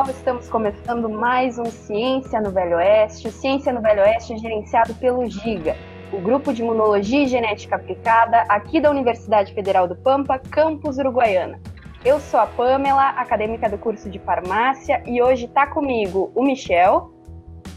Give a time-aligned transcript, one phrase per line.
[0.00, 3.28] Pessoal, estamos começando mais um Ciência no Velho Oeste.
[3.28, 5.76] O Ciência no Velho Oeste é gerenciado pelo GIGA,
[6.10, 11.60] o Grupo de Imunologia e Genética Aplicada, aqui da Universidade Federal do Pampa, campus Uruguaiana.
[12.02, 17.12] Eu sou a Pamela, acadêmica do curso de farmácia, e hoje está comigo o Michel.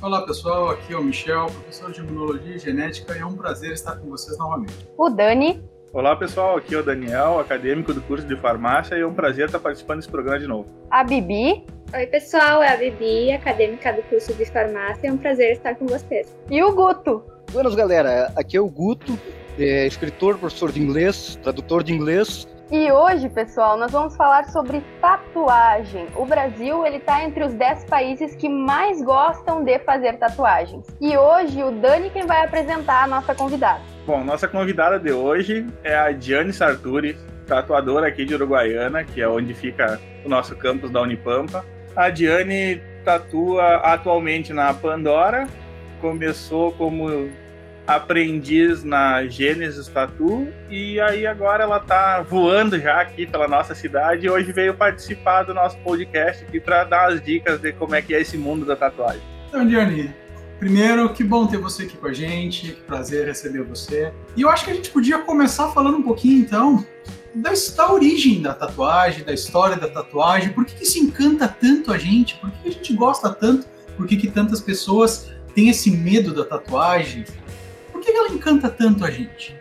[0.01, 3.73] Olá pessoal, aqui é o Michel, professor de Imunologia e Genética, e é um prazer
[3.73, 4.87] estar com vocês novamente.
[4.97, 5.61] O Dani.
[5.91, 9.47] Olá pessoal, aqui é o Daniel, acadêmico do curso de farmácia, e é um prazer
[9.47, 10.69] estar participando desse programa de novo.
[10.89, 11.65] A Bibi.
[11.95, 15.85] Oi pessoal, é a Bibi, acadêmica do curso de farmácia, é um prazer estar com
[15.85, 16.35] vocês.
[16.49, 17.23] E o Guto.
[17.51, 19.15] Buenas galera, aqui é o Guto,
[19.59, 22.47] é escritor, professor de inglês, tradutor de inglês.
[22.71, 26.07] E hoje, pessoal, nós vamos falar sobre tatuagem.
[26.15, 30.87] O Brasil, ele tá entre os 10 países que mais gostam de fazer tatuagens.
[30.99, 33.81] E hoje o Dani quem vai apresentar a nossa convidada.
[34.07, 39.27] Bom, nossa convidada de hoje é a Diane Sarturi, tatuadora aqui de Uruguaiana, que é
[39.27, 41.63] onde fica o nosso campus da Unipampa.
[41.95, 45.47] A Diane tatua atualmente na Pandora,
[46.01, 47.29] começou como
[47.85, 54.25] aprendiz na Gênesis Tatu e aí agora ela tá voando já aqui pela nossa cidade
[54.25, 58.01] e hoje veio participar do nosso podcast aqui para dar as dicas de como é
[58.01, 59.21] que é esse mundo da tatuagem.
[59.49, 60.15] Então, Diane,
[60.57, 64.11] primeiro, que bom ter você aqui com a gente, que prazer receber você.
[64.35, 66.83] E eu acho que a gente podia começar falando um pouquinho então
[67.35, 71.91] da, da origem da tatuagem, da história da tatuagem, por que, que isso encanta tanto
[71.91, 73.67] a gente, por que, que a gente gosta tanto,
[73.97, 77.25] por que, que tantas pessoas têm esse medo da tatuagem,
[78.03, 79.55] que ela encanta tanto a gente?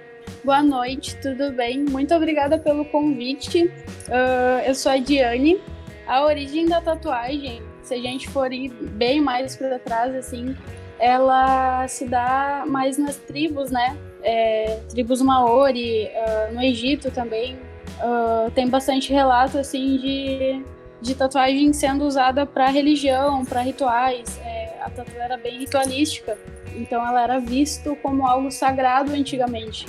[0.44, 1.84] Boa noite, tudo bem?
[1.84, 3.64] Muito obrigada pelo convite.
[4.08, 5.60] Uh, eu sou a Diane.
[6.06, 10.56] A origem da tatuagem, se a gente for ir bem mais para trás, assim,
[10.98, 13.96] ela se dá mais nas tribos, né?
[14.22, 17.56] É, tribos Maori, uh, no Egito também.
[17.98, 20.64] Uh, tem bastante relato, assim, de,
[21.00, 24.38] de tatuagem sendo usada para religião, para rituais.
[24.44, 26.38] É, a tatuagem era bem ritualística.
[26.74, 29.86] Então ela era visto como algo sagrado antigamente.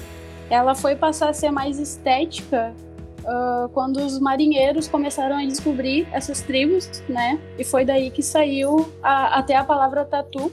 [0.50, 2.74] Ela foi passar a ser mais estética
[3.24, 7.40] uh, quando os marinheiros começaram a descobrir essas tribos, né?
[7.58, 10.52] E foi daí que saiu a, até a palavra tatu,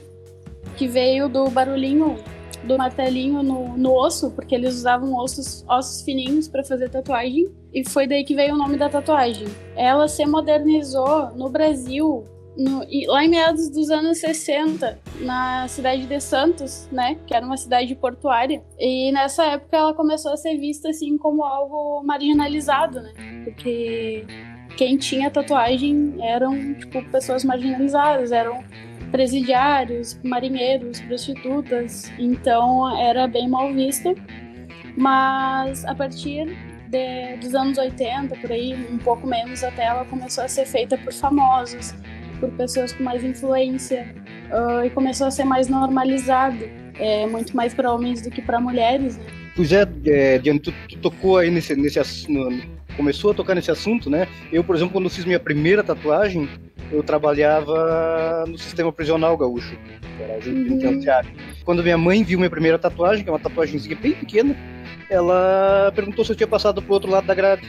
[0.77, 2.17] que veio do barulhinho
[2.63, 7.87] do martelinho no, no osso, porque eles usavam ossos, ossos fininhos para fazer tatuagem, e
[7.87, 9.47] foi daí que veio o nome da tatuagem.
[9.75, 12.23] Ela se modernizou no Brasil
[12.57, 17.57] no, lá em meados dos anos 60, na cidade de Santos, né, que era uma
[17.57, 23.13] cidade portuária, e nessa época ela começou a ser vista assim como algo marginalizado, né,
[23.45, 24.25] porque
[24.75, 28.63] quem tinha tatuagem eram tipo pessoas marginalizadas, eram
[29.11, 34.15] presidiários, marinheiros, prostitutas, então era bem mal visto.
[34.97, 36.57] Mas a partir
[36.87, 40.97] de, dos anos 80, por aí, um pouco menos até, ela começou a ser feita
[40.97, 41.93] por famosos,
[42.39, 44.13] por pessoas com mais influência
[44.51, 48.59] uh, e começou a ser mais normalizado, é, muito mais para homens do que para
[48.59, 49.17] mulheres.
[49.17, 49.23] Né?
[49.55, 52.61] Pois é, é Diane, tu, tu, tocou aí nesse, nesse no,
[52.95, 54.27] começou a tocar nesse assunto, né?
[54.51, 56.49] Eu, por exemplo, quando fiz minha primeira tatuagem,
[56.91, 59.77] eu trabalhava no sistema prisional gaúcho,
[60.19, 60.41] era uhum.
[60.41, 61.31] penitenciário.
[61.63, 64.55] Quando minha mãe viu minha primeira tatuagem, que é uma tatuagemzinha bem pequena,
[65.09, 67.61] ela perguntou se eu tinha passado pro outro lado da grade.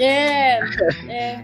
[0.00, 0.58] É,
[1.08, 1.42] é.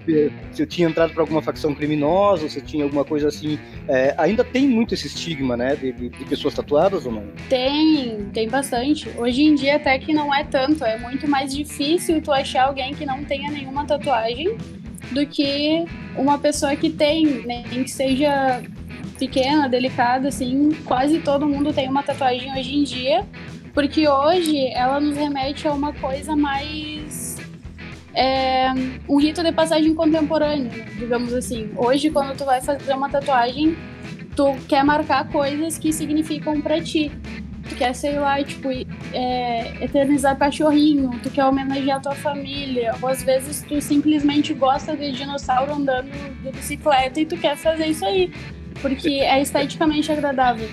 [0.53, 3.59] se eu tinha entrado para alguma facção criminosa, se tinha alguma coisa assim.
[3.89, 5.77] É, ainda tem muito esse estigma, né?
[5.77, 7.25] De, de, de, pessoas tatuadas ou não?
[7.49, 9.11] Tem, tem bastante.
[9.19, 10.85] Hoje em dia até que não é tanto.
[10.85, 14.57] É muito mais difícil tu achar alguém que não tenha nenhuma tatuagem
[15.11, 15.85] do que
[16.17, 18.63] uma pessoa que tem, nem que seja
[19.19, 20.71] pequena, delicada, assim.
[20.85, 23.27] Quase todo mundo tem uma tatuagem hoje em dia.
[23.75, 27.33] Porque hoje ela nos remete a uma coisa mais
[28.15, 28.67] é
[29.09, 31.71] um rito de passagem contemporâneo, digamos assim.
[31.77, 33.77] Hoje, quando tu vai fazer uma tatuagem,
[34.37, 37.11] tu quer marcar coisas que significam para ti.
[37.73, 38.69] Tu quer, sei lá, tipo,
[39.15, 45.11] é, eternizar cachorrinho, tu quer homenagear tua família, ou às vezes tu simplesmente gosta de
[45.13, 46.11] dinossauro andando
[46.43, 48.31] de bicicleta e tu quer fazer isso aí,
[48.83, 50.69] porque é esteticamente agradável.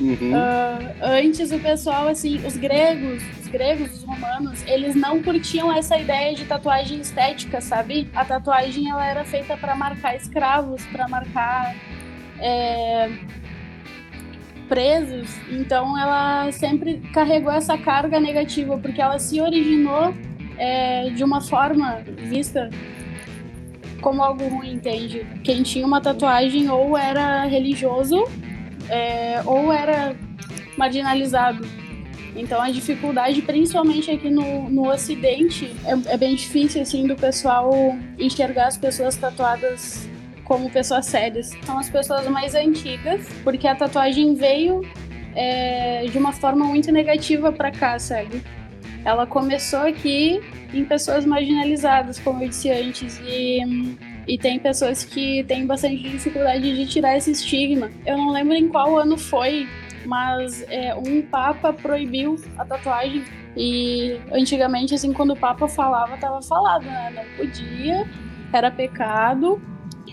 [0.00, 0.32] Uhum.
[0.32, 5.96] Uh, antes o pessoal, assim, os gregos, os gregos, os romanos, eles não curtiam essa
[5.96, 8.08] ideia de tatuagem estética, sabe?
[8.16, 11.76] A tatuagem ela era feita para marcar escravos, para marcar
[12.40, 13.08] é,
[14.72, 15.28] presos.
[15.50, 20.14] Então ela sempre carregou essa carga negativa porque ela se originou
[20.56, 22.70] é, de uma forma vista
[24.00, 25.26] como algo ruim, entende?
[25.44, 28.24] Quem tinha uma tatuagem ou era religioso
[28.88, 30.16] é, ou era
[30.78, 31.68] marginalizado.
[32.34, 37.70] Então a dificuldade, principalmente aqui no, no Ocidente, é, é, bem difícil assim do pessoal
[38.18, 40.08] enxergar as pessoas tatuadas
[40.52, 41.50] como pessoas sérias.
[41.64, 44.82] São as pessoas mais antigas, porque a tatuagem veio
[45.34, 48.42] é, de uma forma muito negativa para cá, sabe?
[49.02, 50.42] Ela começou aqui
[50.74, 53.96] em pessoas marginalizadas, como eu disse antes, e,
[54.28, 57.90] e tem pessoas que têm bastante dificuldade de tirar esse estigma.
[58.04, 59.66] Eu não lembro em qual ano foi,
[60.04, 63.24] mas é, um papa proibiu a tatuagem
[63.56, 68.06] e antigamente assim quando o papa falava tava falado né não podia
[68.50, 69.60] era pecado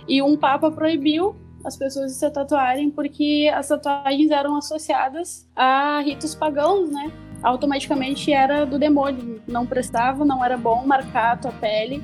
[0.09, 6.01] e um papa proibiu as pessoas de se tatuarem porque as tatuagens eram associadas a
[6.01, 7.11] ritos pagãos né?
[7.41, 9.41] Automaticamente era do demônio.
[9.47, 12.03] Não prestava não era bom marcar a tua pele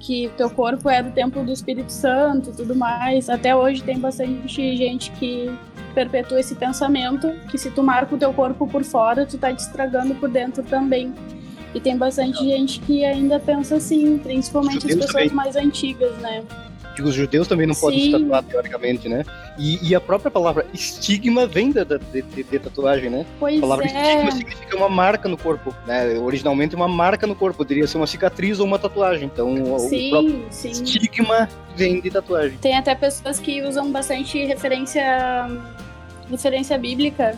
[0.00, 3.28] que teu corpo é do templo do Espírito Santo e tudo mais.
[3.28, 5.54] Até hoje tem bastante gente que
[5.94, 9.60] perpetua esse pensamento que se tu marca o teu corpo por fora, tu tá te
[9.60, 11.12] estragando por dentro também.
[11.74, 16.42] E tem bastante gente que ainda pensa assim, principalmente as pessoas mais antigas, né?
[16.94, 17.80] Que os judeus também não Sim.
[17.80, 19.24] podem se tatuar, teoricamente, né?
[19.58, 23.26] E, e, a própria palavra estigma vem da, de, de, de, tatuagem, né?
[23.38, 23.88] Pois a palavra é.
[23.88, 26.18] estigma significa uma marca no corpo, né?
[26.18, 29.30] Originalmente uma marca no corpo, poderia ser uma cicatriz ou uma tatuagem.
[29.32, 30.70] Então, sim, o próprio sim.
[30.70, 32.58] estigma vem de tatuagem.
[32.58, 35.48] Tem até pessoas que usam bastante referência
[36.30, 37.36] referência bíblica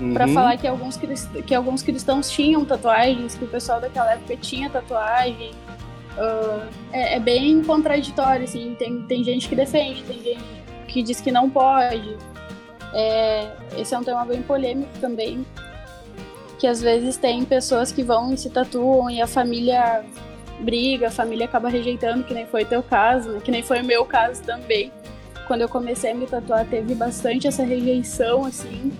[0.00, 0.12] uhum.
[0.12, 0.98] para falar que alguns,
[1.46, 5.52] que alguns cristãos tinham tatuagens, que o pessoal daquela época tinha tatuagem.
[6.16, 8.74] Uh, é, é, bem contraditório, assim.
[8.78, 10.44] Tem, tem gente que defende, tem gente
[10.88, 12.16] que diz que não pode.
[12.92, 15.44] É, esse é um tema bem polêmico também.
[16.58, 20.04] Que às vezes tem pessoas que vão e se tatuam e a família
[20.60, 23.40] briga, a família acaba rejeitando, que nem foi teu caso, né?
[23.42, 24.92] que nem foi o meu caso também
[25.46, 28.92] quando eu comecei a me tatuar, teve bastante essa rejeição, assim.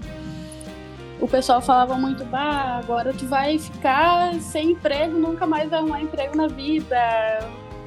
[1.21, 6.03] O pessoal falava muito, bah, agora tu vai ficar sem emprego, nunca mais vai arrumar
[6.03, 6.99] emprego na vida,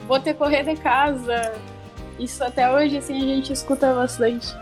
[0.08, 1.54] vou ter que correr de casa.
[2.18, 4.56] Isso até hoje, assim, a gente escuta bastante.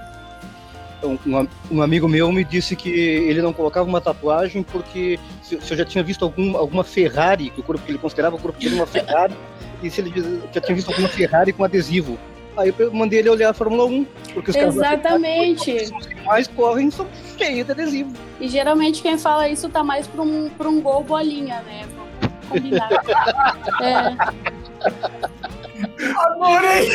[1.03, 5.71] Um, um, amigo meu me disse que ele não colocava uma tatuagem porque se, se
[5.73, 8.59] eu já tinha visto algum, alguma Ferrari, que o corpo que ele considerava o corpo
[8.59, 9.35] dele uma Ferrari,
[9.83, 10.12] e se ele
[10.51, 12.17] já tinha visto alguma Ferrari com adesivo.
[12.57, 15.74] Aí eu mandei ele olhar a Fórmula 1, porque os Exatamente.
[15.90, 17.06] caras que mais correm são
[17.38, 18.13] cheios de adesivo.
[18.40, 21.86] E geralmente quem fala isso tá mais pra um, pra um gol bolinha, né?
[21.96, 22.90] Vamos combinar.
[23.84, 24.16] é.
[26.18, 26.90] Adorei!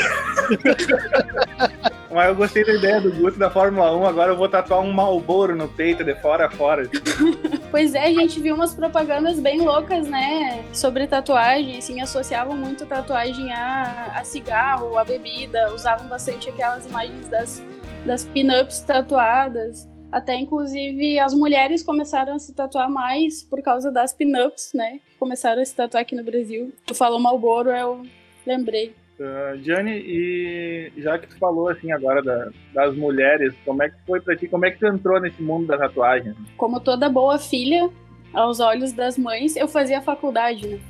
[2.11, 4.93] Mas eu gostei da ideia do Guto da Fórmula 1, agora eu vou tatuar um
[4.93, 6.91] Malboro no peito, de fora a fora.
[7.71, 10.65] pois é, a gente viu umas propagandas bem loucas, né?
[10.73, 17.29] Sobre tatuagem, assim, associavam muito tatuagem a, a cigarro, a bebida, usavam bastante aquelas imagens
[17.29, 17.63] das,
[18.05, 19.89] das pin-ups tatuadas.
[20.11, 24.99] Até, inclusive, as mulheres começaram a se tatuar mais por causa das pin-ups, né?
[25.21, 26.73] Começaram a se tatuar aqui no Brasil.
[26.85, 28.03] Tu falou Malboro, eu
[28.45, 28.97] lembrei.
[29.21, 29.55] Uh,
[29.87, 34.35] e já que tu falou assim agora da, das mulheres, como é que foi pra
[34.35, 34.49] ti?
[34.49, 36.35] Como é que tu entrou nesse mundo da tatuagem?
[36.57, 37.91] Como toda boa filha,
[38.33, 40.81] aos olhos das mães, eu fazia faculdade, né?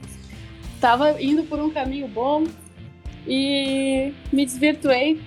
[0.80, 2.44] Tava indo por um caminho bom
[3.26, 5.20] e me desvirtuei.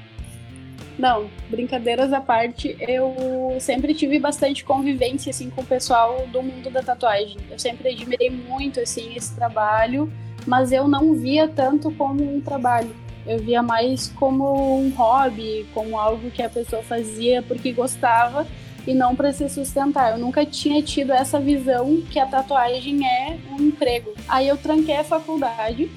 [0.98, 6.70] Não, brincadeiras à parte, eu sempre tive bastante convivência assim com o pessoal do mundo
[6.70, 7.36] da tatuagem.
[7.52, 10.10] Eu sempre admirei muito assim esse trabalho
[10.46, 12.96] mas eu não via tanto como um trabalho.
[13.26, 18.46] Eu via mais como um hobby, como algo que a pessoa fazia porque gostava
[18.86, 20.12] e não para se sustentar.
[20.12, 24.14] Eu nunca tinha tido essa visão que a tatuagem é um emprego.
[24.28, 25.90] Aí eu tranquei a faculdade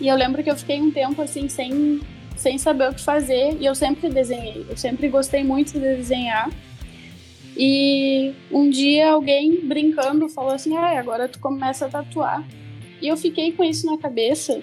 [0.00, 2.00] e eu lembro que eu fiquei um tempo assim sem
[2.36, 4.66] sem saber o que fazer e eu sempre desenhei.
[4.68, 6.50] Eu sempre gostei muito de desenhar.
[7.56, 12.44] E um dia alguém brincando falou assim: "Ah, agora tu começa a tatuar".
[13.00, 14.62] E eu fiquei com isso na cabeça.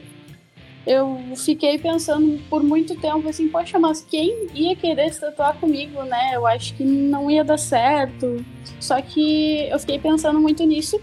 [0.86, 6.04] Eu fiquei pensando por muito tempo assim, poxa, mas quem ia querer se tatuar comigo,
[6.04, 6.32] né?
[6.34, 8.44] Eu acho que não ia dar certo.
[8.80, 11.00] Só que eu fiquei pensando muito nisso.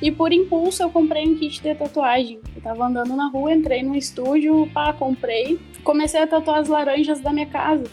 [0.00, 2.40] E por impulso eu comprei um kit de tatuagem.
[2.56, 5.58] Eu tava andando na rua, entrei no estúdio, pá, comprei.
[5.84, 7.84] Comecei a tatuar as laranjas da minha casa.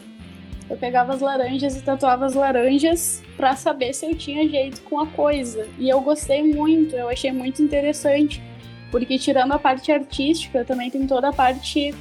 [0.69, 4.99] Eu pegava as laranjas e tatuava as laranjas para saber se eu tinha jeito com
[4.99, 5.67] a coisa.
[5.77, 8.41] E eu gostei muito, eu achei muito interessante
[8.91, 11.93] porque tirando a parte artística, também tem toda a parte,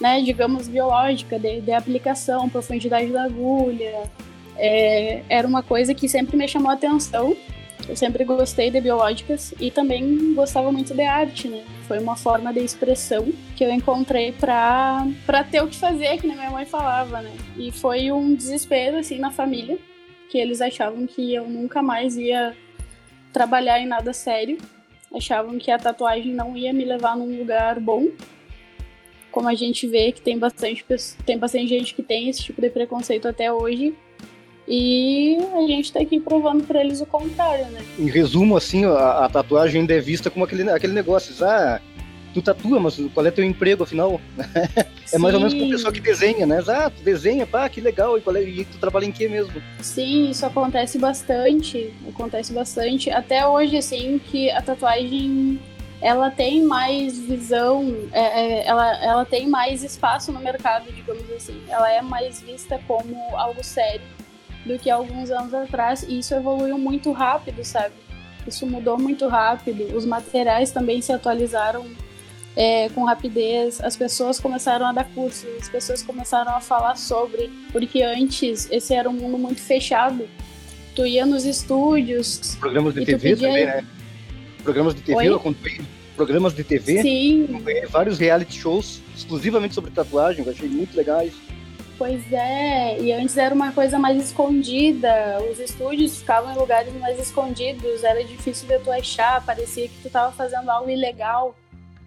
[0.00, 4.10] né, digamos, biológica, de, de aplicação, profundidade da agulha.
[4.56, 7.36] É, era uma coisa que sempre me chamou a atenção.
[7.88, 11.62] Eu sempre gostei de biológicas e também gostava muito de arte, né?
[11.86, 15.04] Foi uma forma de expressão que eu encontrei para
[15.50, 17.30] ter o que fazer, que minha mãe falava, né?
[17.58, 19.78] E foi um desespero assim na família,
[20.30, 22.56] que eles achavam que eu nunca mais ia
[23.32, 24.56] trabalhar em nada sério
[25.14, 28.08] achavam que a tatuagem não ia me levar num lugar bom.
[29.30, 30.84] como a gente vê que tem bastante,
[31.26, 33.94] tem bastante gente que tem esse tipo de preconceito até hoje.
[34.66, 37.84] E a gente tá aqui provando para eles o contrário, né?
[37.98, 41.80] Em resumo, assim, a, a, tatuagem ainda é vista como aquele, aquele negócio, ah,
[42.34, 44.20] tu tatua, mas qual é teu emprego, afinal?
[45.12, 46.62] é mais ou menos como o pessoal que desenha, né?
[46.66, 49.62] Ah, tu desenha, pá, que legal, e, qual é, e tu trabalha em que mesmo?
[49.80, 53.08] Sim, isso acontece bastante, acontece bastante.
[53.10, 55.60] Até hoje, assim, que a tatuagem
[56.02, 61.62] ela tem mais visão, é, é, ela, ela tem mais espaço no mercado, digamos assim.
[61.68, 64.02] Ela é mais vista como algo sério
[64.66, 67.94] do que alguns anos atrás, e isso evoluiu muito rápido, sabe?
[68.46, 69.96] Isso mudou muito rápido.
[69.96, 71.86] Os materiais também se atualizaram
[72.56, 77.50] é, com rapidez, as pessoas começaram a dar cursos, as pessoas começaram a falar sobre,
[77.72, 80.28] porque antes esse era um mundo muito fechado.
[80.94, 82.56] Tu ia nos estúdios.
[82.60, 83.84] Programas de TV também, né?
[84.62, 85.28] Programas de TV, Oi?
[85.28, 85.80] eu acompanhei
[86.14, 87.02] programas de TV.
[87.02, 87.62] Sim.
[87.90, 91.32] Vários reality shows exclusivamente sobre tatuagem, eu achei muito legais.
[91.96, 97.20] Pois é, e antes era uma coisa mais escondida, os estúdios ficavam em lugares mais
[97.20, 101.54] escondidos, era difícil de tu achar, parecia que tu tava fazendo algo ilegal,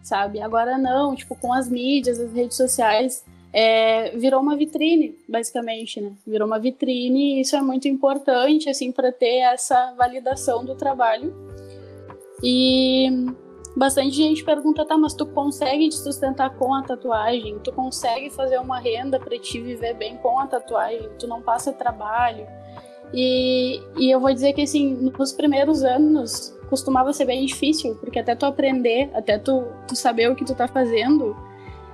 [0.07, 0.41] sabe?
[0.41, 6.13] Agora não, tipo, com as mídias, as redes sociais, é, virou uma vitrine, basicamente, né?
[6.25, 11.35] Virou uma vitrine e isso é muito importante, assim, para ter essa validação do trabalho.
[12.41, 13.09] E
[13.75, 17.59] bastante gente pergunta, tá, mas tu consegue te sustentar com a tatuagem?
[17.59, 21.09] Tu consegue fazer uma renda para te viver bem com a tatuagem?
[21.19, 22.47] Tu não passa trabalho?
[23.13, 28.19] E, e eu vou dizer que, assim, nos primeiros anos costumava ser bem difícil, porque
[28.19, 31.35] até tu aprender, até tu, tu saber o que tu tá fazendo,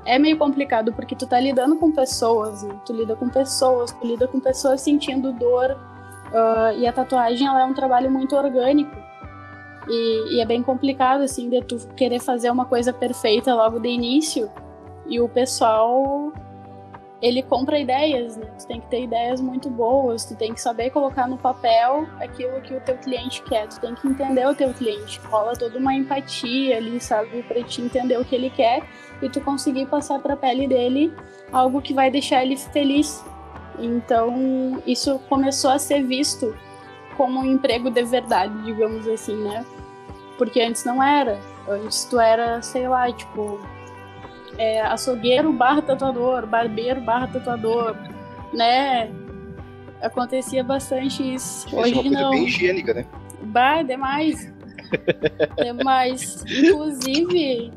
[0.05, 2.75] é meio complicado, porque tu tá lidando com pessoas, né?
[2.85, 7.61] Tu lida com pessoas, tu lida com pessoas sentindo dor, uh, e a tatuagem, ela
[7.61, 8.95] é um trabalho muito orgânico.
[9.87, 13.89] E, e, é bem complicado, assim, de tu querer fazer uma coisa perfeita logo de
[13.89, 14.49] início
[15.05, 16.31] e o pessoal
[17.23, 18.45] ele compra ideias, né?
[18.59, 22.59] Tu tem que ter ideias muito boas, tu tem que saber colocar no papel aquilo
[22.59, 25.93] que o teu cliente quer, tu tem que entender o teu cliente, rola toda uma
[25.93, 28.83] empatia ali, sabe, para te entender o que ele quer
[29.21, 31.13] e tu conseguir passar para a pele dele
[31.49, 33.23] algo que vai deixar ele feliz.
[33.79, 36.53] Então, isso começou a ser visto
[37.15, 39.65] como um emprego de verdade, digamos assim, né?
[40.37, 41.39] Porque antes não era.
[41.69, 43.61] Antes tu era, sei lá, tipo,
[44.57, 47.95] é, açougueiro barra tatuador, barbeiro barra tatuador,
[48.53, 49.09] né?
[50.01, 51.67] Acontecia bastante isso.
[51.75, 52.29] Hoje é uma coisa não.
[52.31, 53.05] bem higiênica, né?
[53.43, 54.51] Bah, demais.
[55.57, 56.43] demais.
[56.45, 57.71] Inclusive,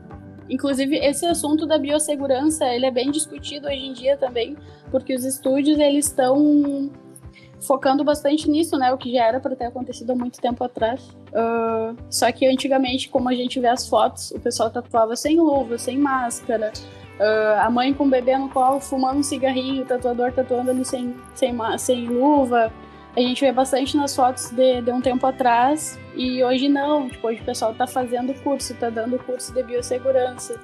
[0.48, 4.56] inclusive, esse assunto da biossegurança, ele é bem discutido hoje em dia também,
[4.90, 6.90] porque os estúdios, eles estão
[7.60, 8.92] focando bastante nisso, né?
[8.92, 11.16] O que já era para ter acontecido há muito tempo atrás.
[11.28, 15.78] Uh, só que antigamente, como a gente vê as fotos, o pessoal tatuava sem luva,
[15.78, 16.72] sem máscara.
[17.18, 20.84] Uh, a mãe com o bebê no colo fumando um cigarrinho, o tatuador tatuando ali
[20.84, 22.72] sem, sem, sem luva.
[23.16, 27.08] A gente vê bastante nas fotos de, de um tempo atrás e hoje não.
[27.08, 30.60] Tipo, hoje o pessoal está fazendo curso, está dando curso de biossegurança.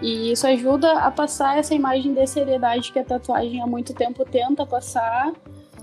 [0.00, 4.24] E isso ajuda a passar essa imagem de seriedade que a tatuagem há muito tempo
[4.24, 5.30] tenta passar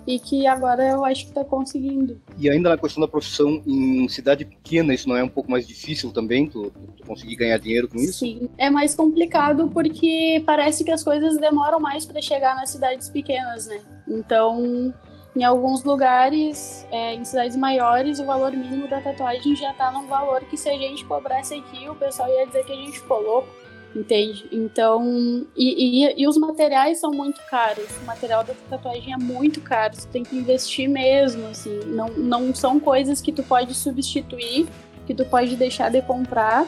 [0.08, 2.20] e que agora eu acho que está conseguindo.
[2.38, 5.68] E ainda na questão da profissão, em cidade pequena, isso não é um pouco mais
[5.68, 8.20] difícil também, tu, tu conseguir ganhar dinheiro com isso?
[8.20, 13.10] Sim, é mais complicado porque parece que as coisas demoram mais para chegar nas cidades
[13.10, 13.82] pequenas, né?
[14.08, 14.94] Então,
[15.36, 20.08] em alguns lugares, é, em cidades maiores, o valor mínimo da tatuagem já está num
[20.08, 23.22] valor que se a gente cobrasse aqui, o pessoal ia dizer que a gente ficou
[23.22, 24.48] louco entende?
[24.52, 27.88] Então, e, e, e, os materiais são muito caros.
[28.02, 29.96] O material da tatuagem é muito caro.
[29.96, 31.80] Você tem que investir mesmo, assim.
[31.86, 34.68] Não, não são coisas que tu pode substituir,
[35.06, 36.68] que tu pode deixar de comprar.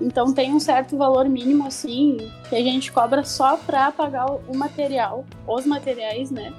[0.00, 2.16] Então tem um certo valor mínimo, assim,
[2.48, 6.52] que a gente cobra só pra pagar o material, os materiais, né?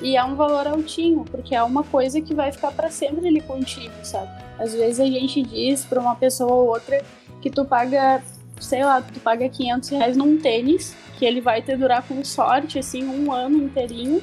[0.00, 3.42] E é um valor altinho, porque é uma coisa que vai ficar para sempre ali
[3.42, 4.30] contigo, sabe?
[4.58, 7.02] Às vezes a gente diz para uma pessoa ou outra
[7.42, 8.22] que tu paga
[8.60, 12.78] sei lá, tu paga 500 reais num tênis, que ele vai te durar com sorte,
[12.78, 14.22] assim, um ano inteirinho,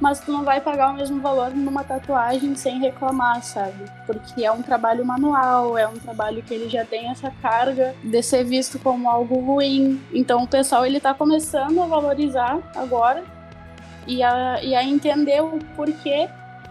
[0.00, 3.84] mas tu não vai pagar o mesmo valor numa tatuagem sem reclamar, sabe?
[4.04, 8.20] Porque é um trabalho manual, é um trabalho que ele já tem essa carga de
[8.20, 10.02] ser visto como algo ruim.
[10.12, 13.22] Então o pessoal ele tá começando a valorizar agora
[14.04, 16.28] e a, e a entender o porquê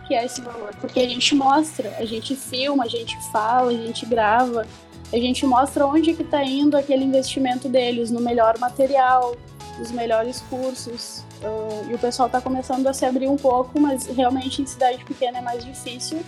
[0.08, 0.72] que é esse valor.
[0.82, 4.68] Porque a gente mostra, a gente filma, a gente fala, a gente grava,
[5.14, 9.36] a gente mostra onde que está indo aquele investimento deles, no melhor material,
[9.78, 11.24] nos melhores cursos.
[11.42, 15.04] Uh, e o pessoal está começando a se abrir um pouco, mas realmente em cidade
[15.04, 16.24] pequena é mais difícil,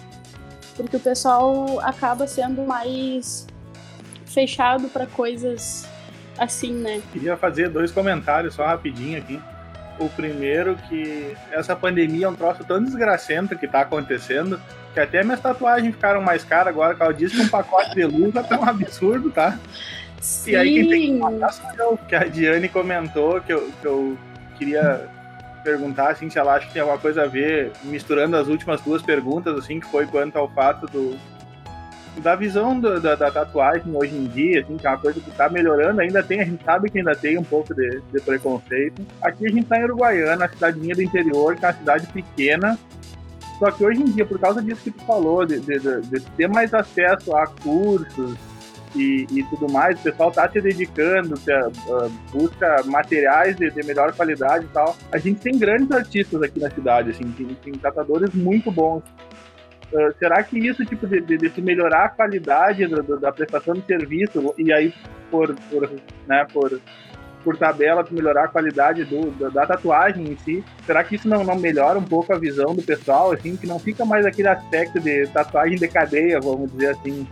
[0.75, 3.47] porque o pessoal acaba sendo mais
[4.25, 5.87] fechado para coisas
[6.37, 7.01] assim, né?
[7.11, 9.39] Queria fazer dois comentários só rapidinho aqui.
[9.99, 14.59] O primeiro que essa pandemia é um troço tão desgracento que tá acontecendo
[14.93, 18.05] que até minhas tatuagens ficaram mais caras agora, que ela disse que um pacote de
[18.05, 19.57] luva tá um absurdo, tá?
[20.21, 20.51] Sim.
[20.51, 23.85] E aí quem tem que matar sou eu, que a Diane comentou que eu, que
[23.85, 24.17] eu
[24.57, 25.09] queria
[25.63, 29.01] perguntar assim, se ela acha que tem alguma coisa a ver, misturando as últimas duas
[29.01, 31.17] perguntas, assim, que foi quanto ao fato do,
[32.21, 35.29] da visão do, da, da, tatuagem hoje em dia, assim, que é uma coisa que
[35.29, 39.01] está melhorando, ainda tem, a gente sabe que ainda tem um pouco de, de preconceito.
[39.21, 42.77] Aqui a gente está em Uruguaiana, a cidadezinha do interior, que é uma cidade pequena,
[43.63, 46.49] só que hoje em dia, por causa disso que tu falou, de, de, de ter
[46.49, 48.35] mais acesso a cursos
[48.93, 53.83] e, e, tudo mais, o pessoal está se dedicando, se, uh, busca materiais de, de,
[53.85, 54.97] melhor qualidade e tal.
[55.13, 59.01] A gente tem grandes artistas aqui na cidade, assim, tem, tem tatuadores muito bons.
[59.93, 63.75] Uh, será que isso, tipo, de, de, de melhorar a qualidade do, do, da prestação
[63.75, 64.93] de serviço, e aí
[65.31, 65.89] por, por,
[66.27, 66.81] né, por,
[67.43, 71.43] por tabela, melhorar a qualidade do, da, da, tatuagem em si, será que isso não,
[71.43, 74.99] não melhora um pouco a visão do pessoal, assim, que não fica mais aquele aspecto
[74.99, 77.27] de tatuagem de cadeia, vamos dizer assim,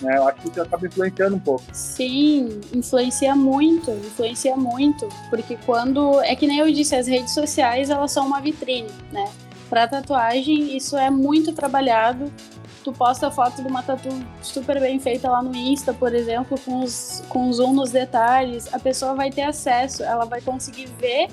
[0.00, 0.16] né?
[0.16, 1.64] Eu acho que isso acaba influenciando um pouco.
[1.72, 7.90] Sim, influencia muito, influencia muito, porque quando, é que nem eu disse, as redes sociais,
[7.90, 9.24] elas são uma vitrine, né?
[9.68, 12.30] Para tatuagem, isso é muito trabalhado.
[12.86, 14.08] Tu posta foto de uma tatu
[14.40, 18.78] super bem feita lá no Insta, por exemplo, com, os, com zoom nos detalhes, a
[18.78, 21.26] pessoa vai ter acesso, ela vai conseguir ver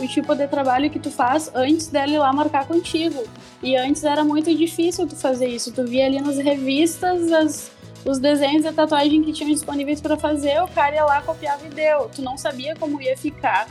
[0.00, 3.22] o tipo de trabalho que tu faz antes dela ir lá marcar contigo.
[3.62, 5.70] E antes era muito difícil tu fazer isso.
[5.70, 7.70] Tu via ali nas revistas as,
[8.04, 11.70] os desenhos de tatuagem que tinham disponíveis para fazer, o cara ia lá, copiava e
[11.70, 12.10] deu.
[12.12, 13.68] Tu não sabia como ia ficar.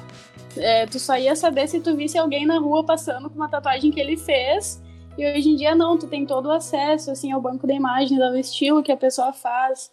[0.56, 3.92] É, tu só ia saber se tu visse alguém na rua passando com uma tatuagem
[3.92, 4.82] que ele fez.
[5.18, 8.20] E hoje em dia não, tu tem todo o acesso assim ao banco de imagens,
[8.22, 9.92] ao estilo que a pessoa faz.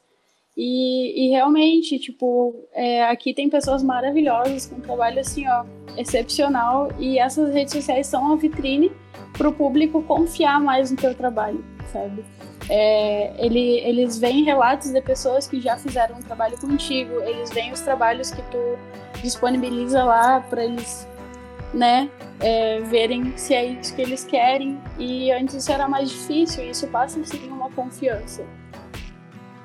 [0.57, 5.65] E, e realmente, tipo, é, aqui tem pessoas maravilhosas com um trabalho assim, ó,
[5.97, 6.91] excepcional.
[6.99, 8.93] E essas redes sociais são uma vitrine
[9.37, 12.25] para o público confiar mais no teu trabalho, sabe?
[12.69, 17.73] É, ele, eles veem relatos de pessoas que já fizeram um trabalho contigo, eles veem
[17.73, 18.59] os trabalhos que tu
[19.23, 21.09] disponibiliza lá para eles,
[21.73, 24.79] né, é, verem se é isso que eles querem.
[24.99, 28.45] E antes isso era mais difícil, e isso passa a seguir uma confiança.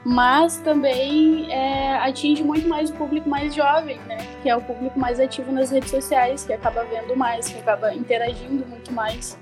[0.05, 4.17] Mas também é, atinge muito mais o público mais jovem, né?
[4.41, 7.93] Que é o público mais ativo nas redes sociais, que acaba vendo mais, que acaba
[7.93, 9.37] interagindo muito mais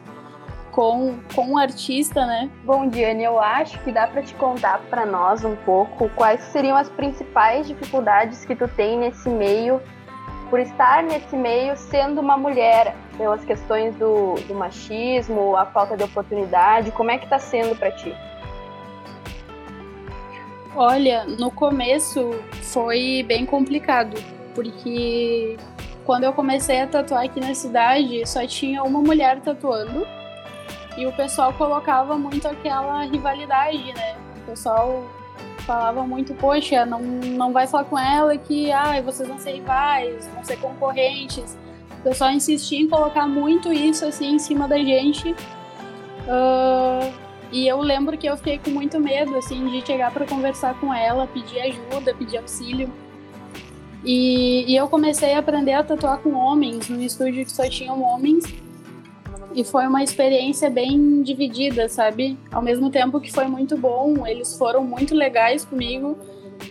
[0.75, 2.49] com, com o artista, né?
[2.65, 6.75] Bom, Diane, eu acho que dá para te contar para nós um pouco quais seriam
[6.75, 9.81] as principais dificuldades que tu tem nesse meio,
[10.55, 16.03] por estar nesse meio sendo uma mulher, pelas questões do, do machismo, a falta de
[16.05, 18.15] oportunidade, como é que tá sendo para ti?
[20.73, 22.31] Olha, no começo
[22.71, 24.15] foi bem complicado,
[24.53, 25.57] porque
[26.05, 30.07] quando eu comecei a tatuar aqui na cidade, só tinha uma mulher tatuando
[30.97, 34.15] e o pessoal colocava muito aquela rivalidade, né?
[34.37, 35.03] O pessoal
[35.65, 40.27] falava muito, poxa, não, não vai falar com ela que ah, vocês vão ser rivais,
[40.33, 41.57] vão ser concorrentes.
[41.99, 45.31] O pessoal insistia em colocar muito isso assim em cima da gente.
[45.31, 47.13] Uh,
[47.51, 50.93] e eu lembro que eu fiquei com muito medo assim de chegar para conversar com
[50.93, 52.91] ela, pedir ajuda, pedir auxílio.
[54.03, 58.03] E, e eu comecei a aprender a tatuar com homens, num estúdio que só tinham
[58.03, 58.45] homens.
[59.55, 62.37] E foi uma experiência bem dividida, sabe?
[62.51, 66.17] Ao mesmo tempo que foi muito bom, eles foram muito legais comigo,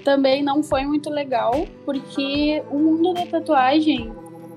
[0.05, 4.13] também não foi muito legal, porque o mundo da tatuagem,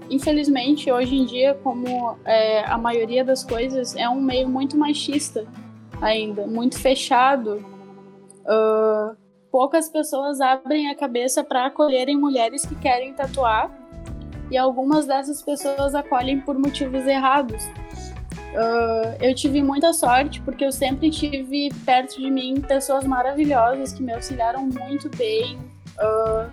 [0.10, 5.48] infelizmente, hoje em dia, como é, a maioria das coisas, é um meio muito machista
[6.02, 7.66] ainda, muito fechado.
[8.44, 9.16] Uh,
[9.50, 13.72] poucas pessoas abrem a cabeça para acolherem mulheres que querem tatuar,
[14.52, 17.64] e algumas dessas pessoas acolhem por motivos errados.
[18.58, 24.02] Uh, eu tive muita sorte porque eu sempre tive perto de mim pessoas maravilhosas que
[24.02, 25.60] me auxiliaram muito bem,
[26.00, 26.50] uh,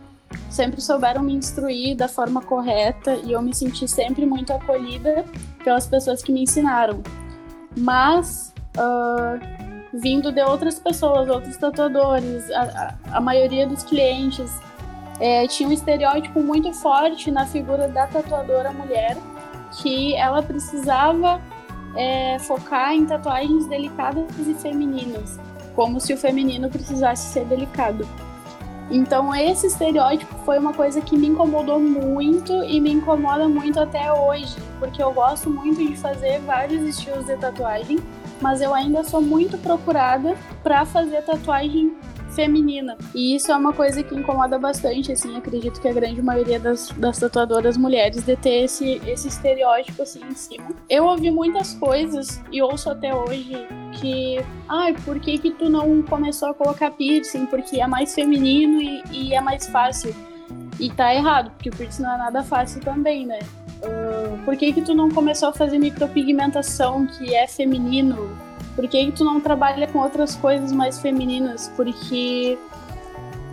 [0.50, 5.24] sempre souberam me instruir da forma correta e eu me senti sempre muito acolhida
[5.64, 7.02] pelas pessoas que me ensinaram.
[7.74, 9.40] Mas, uh,
[9.94, 14.52] vindo de outras pessoas, outros tatuadores, a, a, maioria dos clientes
[15.20, 19.16] é, tinha um estereótipo muito forte na figura da tatuadora mulher
[19.80, 21.40] que ela precisava
[21.96, 25.38] é, focar em tatuagens delicadas e femininas,
[25.74, 28.06] como se o feminino precisasse ser delicado.
[28.90, 34.12] Então esse estereótipo foi uma coisa que me incomodou muito e me incomoda muito até
[34.12, 37.98] hoje, porque eu gosto muito de fazer vários estilos de tatuagem,
[38.42, 41.96] mas eu ainda sou muito procurada para fazer tatuagem
[42.34, 42.96] feminina.
[43.14, 46.90] E isso é uma coisa que incomoda bastante, assim, acredito que a grande maioria das,
[46.90, 50.70] das tatuadoras mulheres de ter esse, esse estereótipo, assim, em cima.
[50.88, 56.02] Eu ouvi muitas coisas, e ouço até hoje, que, ai, por que que tu não
[56.02, 57.46] começou a colocar piercing?
[57.46, 60.14] Porque é mais feminino e, e é mais fácil.
[60.78, 63.38] E tá errado, porque o piercing não é nada fácil também, né?
[63.82, 68.36] Uh, por que que tu não começou a fazer micropigmentação, que é feminino?
[68.74, 71.70] Por que, tu não trabalha com outras coisas mais femininas?
[71.76, 72.58] Porque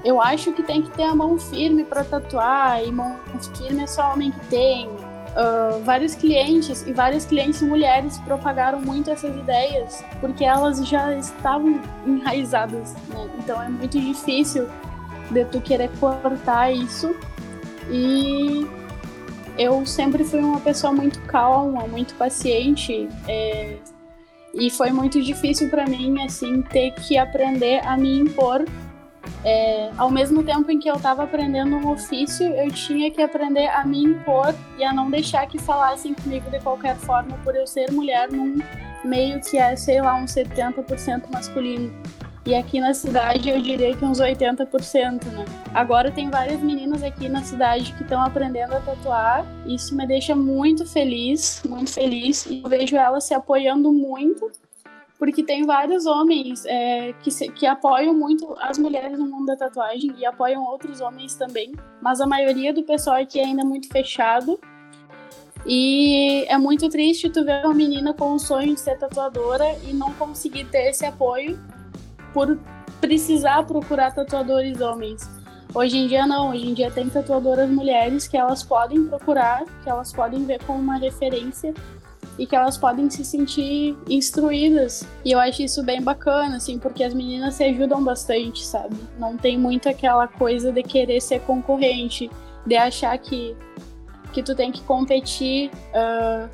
[0.04, 3.20] eu acho que tem que ter a mão firme para tatuar, e mão
[3.56, 4.90] firme é só homem que tem.
[4.90, 11.80] Uh, vários clientes e várias clientes mulheres propagaram muito essas ideias porque elas já estavam
[12.06, 13.30] enraizadas, né?
[13.40, 14.68] Então é muito difícil
[15.30, 17.16] de tu querer cortar isso.
[17.90, 18.68] E
[19.58, 23.08] eu sempre fui uma pessoa muito calma, muito paciente.
[23.28, 23.78] É,
[24.54, 28.66] e foi muito difícil para mim, assim, ter que aprender a me impor.
[29.44, 33.68] É, ao mesmo tempo em que eu estava aprendendo um ofício, eu tinha que aprender
[33.68, 37.66] a me impor e a não deixar que falassem comigo de qualquer forma por eu
[37.66, 38.60] ser mulher num
[39.04, 41.92] meio que é, sei lá, uns 70% masculino.
[42.44, 45.46] E aqui na cidade eu diria que uns 80%, né?
[45.74, 49.46] Agora tem várias meninas aqui na cidade que estão aprendendo a tatuar.
[49.66, 52.48] Isso me deixa muito feliz, muito feliz.
[52.48, 54.52] E eu vejo elas se apoiando muito,
[55.20, 59.56] porque tem vários homens é, que, se, que apoiam muito as mulheres no mundo da
[59.56, 61.74] tatuagem e apoiam outros homens também.
[62.02, 64.60] Mas a maioria do pessoal aqui é ainda muito fechado.
[65.64, 69.94] E é muito triste tu ver uma menina com o sonho de ser tatuadora e
[69.94, 71.60] não conseguir ter esse apoio
[72.34, 72.58] por
[73.00, 75.30] precisar procurar tatuadores homens.
[75.74, 79.90] Hoje em dia não, hoje em dia tem tatuadoras mulheres que elas podem procurar, que
[79.90, 81.74] elas podem ver como uma referência
[82.38, 85.08] e que elas podem se sentir instruídas.
[85.24, 88.96] E eu acho isso bem bacana, assim, porque as meninas se ajudam bastante, sabe?
[89.18, 92.30] Não tem muito aquela coisa de querer ser concorrente,
[92.66, 93.56] de achar que,
[94.34, 95.72] que tu tem que competir.
[95.94, 96.50] Uh,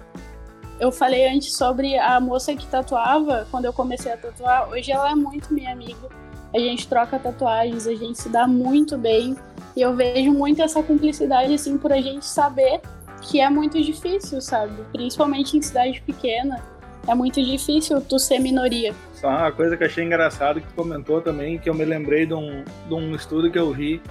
[0.79, 5.11] eu falei antes sobre a moça que tatuava, quando eu comecei a tatuar, hoje ela
[5.11, 6.07] é muito minha amiga.
[6.53, 9.35] A gente troca tatuagens, a gente se dá muito bem.
[9.75, 12.81] E eu vejo muito essa cumplicidade, assim, por a gente saber
[13.21, 14.73] que é muito difícil, sabe?
[14.91, 16.63] Principalmente em cidade pequena.
[17.07, 18.93] É muito difícil tu ser minoria.
[19.13, 22.25] Só uma coisa que eu achei engraçado que tu comentou também, que eu me lembrei
[22.25, 24.01] de um, de um estudo que eu vi,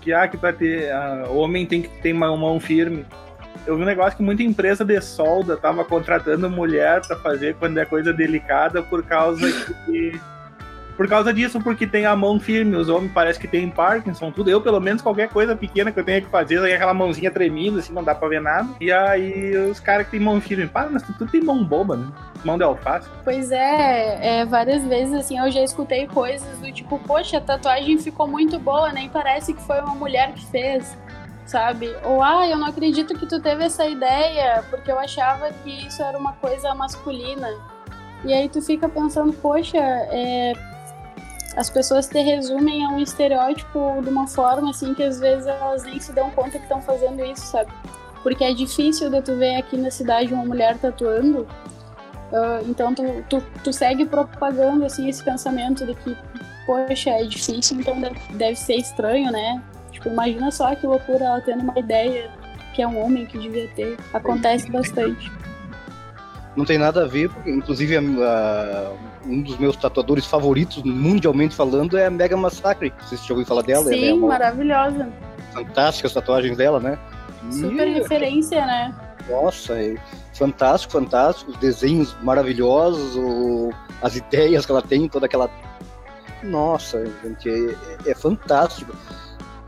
[0.00, 0.90] que ah, que para ter.
[0.92, 3.04] Uh, homem tem que ter uma mão firme
[3.68, 7.76] eu vi um negócio que muita empresa de solda tava contratando mulher para fazer quando
[7.76, 9.46] é coisa delicada por causa
[9.84, 10.18] que
[10.96, 14.50] por causa disso, porque tem a mão firme, os homens parece que tem Parkinson, tudo.
[14.50, 17.78] Eu, pelo menos, qualquer coisa pequena que eu tenha que fazer, aí aquela mãozinha tremida,
[17.78, 18.68] assim, não dá pra ver nada.
[18.80, 22.08] E aí os caras que tem mão firme, para, mas tu tem mão boba, né?
[22.44, 23.08] Mão de alface.
[23.22, 27.96] Pois é, é, várias vezes, assim, eu já escutei coisas do tipo, poxa, a tatuagem
[27.98, 30.98] ficou muito boa, nem parece que foi uma mulher que fez
[31.48, 31.96] sabe?
[32.04, 36.02] Ou, ah, eu não acredito que tu teve essa ideia, porque eu achava que isso
[36.02, 37.48] era uma coisa masculina.
[38.24, 40.52] E aí tu fica pensando, poxa, é...
[41.56, 45.84] as pessoas te resumem a um estereótipo de uma forma assim que às vezes elas
[45.84, 47.72] nem se dão conta que estão fazendo isso, sabe?
[48.22, 51.46] Porque é difícil de tu ver aqui na cidade uma mulher tatuando.
[52.30, 56.14] Uh, então tu, tu, tu segue propagando assim esse pensamento de que,
[56.66, 59.62] poxa, é difícil, então deve, deve ser estranho, né?
[59.98, 62.30] Tipo, imagina só que loucura ela tendo uma ideia
[62.72, 63.96] que é um homem que devia ter.
[64.14, 65.30] Acontece bastante.
[66.56, 68.92] Não tem nada a ver, porque inclusive a, a,
[69.26, 72.92] um dos meus tatuadores favoritos, mundialmente falando, é a Mega Massacre.
[73.00, 73.86] Vocês já ouviram falar dela?
[73.86, 75.08] Sim, é maravilhosa.
[75.52, 76.96] Fantásticas tatuagens dela, né?
[77.50, 77.94] Super e...
[77.94, 78.94] referência, né?
[79.28, 79.96] Nossa, é
[80.32, 81.50] fantástico, fantástico.
[81.50, 83.70] Os desenhos maravilhosos, o...
[84.00, 85.50] as ideias que ela tem, toda aquela.
[86.44, 87.50] Nossa, gente,
[88.06, 88.92] é, é fantástico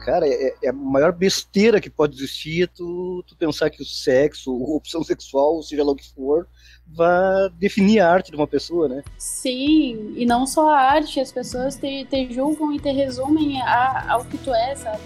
[0.01, 4.51] cara, é, é, a maior besteira que pode existir tu, tu pensar que o sexo,
[4.51, 6.49] a opção sexual, seja lá o que for,
[6.87, 9.03] vai definir a arte de uma pessoa, né?
[9.19, 14.13] Sim, e não só a arte, as pessoas te, te julgam e te resumem a,
[14.13, 15.03] ao que tu é, sabe?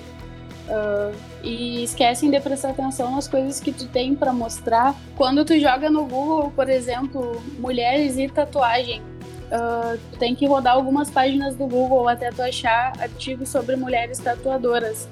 [0.64, 4.94] Uh, e esquecem de prestar atenção nas coisas que tu tem para mostrar.
[5.14, 9.02] Quando tu joga no Google, por exemplo, mulheres e tatuagem,
[9.50, 15.08] uh, tem que rodar algumas páginas do Google até tu achar artigos sobre mulheres tatuadoras.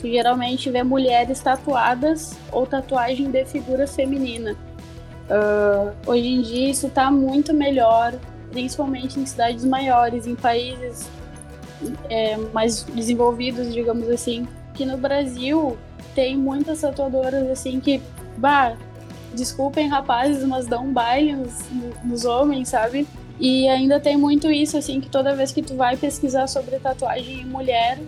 [0.00, 4.56] Tu geralmente vê mulheres tatuadas ou tatuagem de figura feminina.
[5.24, 8.12] Uh, hoje em dia isso está muito melhor,
[8.50, 11.08] principalmente em cidades maiores, em países
[12.10, 14.46] é, mais desenvolvidos, digamos assim.
[14.74, 15.78] Que no Brasil
[16.14, 18.02] tem muitas tatuadoras assim que,
[18.36, 18.76] bah,
[19.34, 21.64] desculpem rapazes, mas dão um baile nos,
[22.02, 23.06] nos homens, sabe?
[23.38, 27.40] E ainda tem muito isso, assim, que toda vez que tu vai pesquisar sobre tatuagem
[27.40, 27.98] em mulher,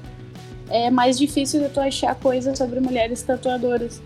[0.70, 4.00] é mais difícil de tu achar coisas sobre mulheres tatuadoras.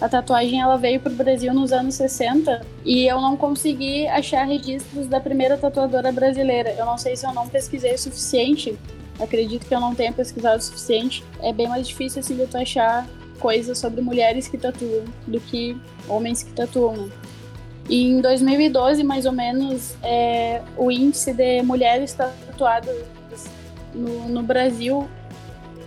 [0.00, 4.44] A tatuagem ela veio para o Brasil nos anos 60 e eu não consegui achar
[4.44, 6.72] registros da primeira tatuadora brasileira.
[6.78, 8.78] Eu não sei se eu não pesquisei o suficiente.
[9.18, 11.24] Acredito que eu não tenha pesquisado o suficiente.
[11.42, 13.08] É bem mais difícil assim de tu achar
[13.40, 15.76] coisas sobre mulheres que tatuam do que
[16.08, 16.96] homens que tatuam.
[16.96, 17.10] Né?
[17.88, 22.96] E em 2012, mais ou menos, é, o índice de mulheres tatuadas
[23.94, 25.08] no, no Brasil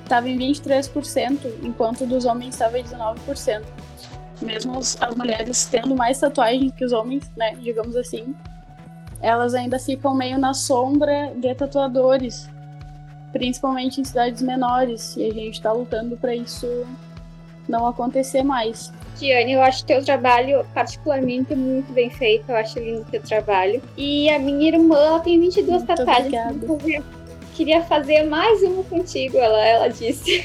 [0.03, 3.19] estava em 23%, enquanto dos homens estava em 19.
[4.41, 8.35] Mesmo as, mulheres tendo mais tatuagens que os homens, né, digamos assim,
[9.21, 12.49] elas ainda ficam meio na sombra de tatuadores,
[13.31, 16.67] principalmente em cidades menores, e a gente está lutando para isso
[17.67, 18.91] não acontecer mais.
[19.17, 23.81] Tiane, eu acho teu trabalho particularmente muito bem feito, eu acho lindo teu trabalho.
[23.95, 26.33] E a minha irmã, ela tem 22 muito tatuagens.
[26.67, 27.05] Obrigada.
[27.53, 30.43] Queria fazer mais uma contigo, ela, ela disse.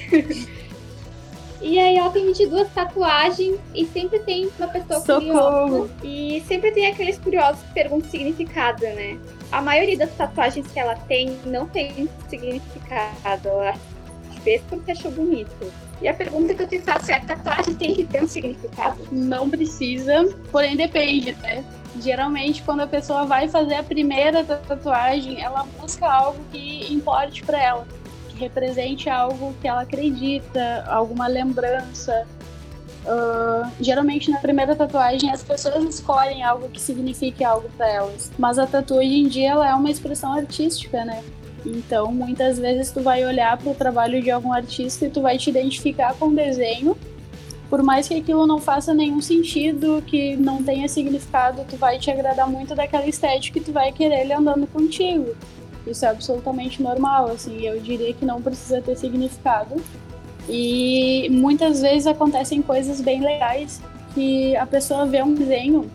[1.61, 5.68] E aí ela tem 22 tatuagens e sempre tem uma pessoa Socorro.
[5.68, 5.90] curiosa.
[6.05, 9.18] E sempre tem aqueles curiosos que perguntam significado, né?
[9.50, 13.48] A maioria das tatuagens que ela tem não tem significado.
[13.48, 13.74] Ela
[14.47, 15.73] fez porque achou bonito.
[16.01, 18.99] E a pergunta que eu te faço é: a tatuagem tem que ter um significado?
[19.11, 21.65] Não precisa, porém depende, né?
[22.01, 27.61] Geralmente, quando a pessoa vai fazer a primeira tatuagem, ela busca algo que importe para
[27.61, 27.87] ela,
[28.29, 32.27] que represente algo que ela acredita, alguma lembrança.
[33.07, 38.31] Uh, geralmente, na primeira tatuagem, as pessoas escolhem algo que signifique algo para elas.
[38.39, 41.25] Mas a tatuagem hoje em dia ela é uma expressão artística, né?
[41.66, 45.37] Então, muitas vezes tu vai olhar para o trabalho de algum artista e tu vai
[45.37, 46.96] te identificar com o desenho,
[47.68, 52.11] por mais que aquilo não faça nenhum sentido, que não tenha significado, tu vai te
[52.11, 55.35] agradar muito daquela estética e tu vai querer ele andando contigo.
[55.85, 59.83] Isso é absolutamente normal, assim, eu diria que não precisa ter significado.
[60.48, 63.81] E muitas vezes acontecem coisas bem legais
[64.14, 65.90] que a pessoa vê um desenho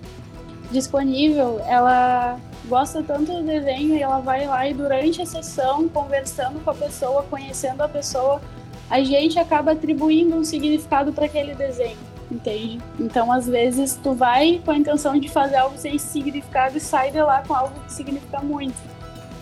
[0.71, 6.59] disponível, ela gosta tanto do desenho e ela vai lá e durante a sessão, conversando
[6.63, 8.41] com a pessoa, conhecendo a pessoa,
[8.89, 11.97] a gente acaba atribuindo um significado para aquele desenho,
[12.29, 12.79] entende?
[12.99, 17.11] Então, às vezes, tu vai com a intenção de fazer algo sem significado e sai
[17.11, 18.75] de lá com algo que significa muito.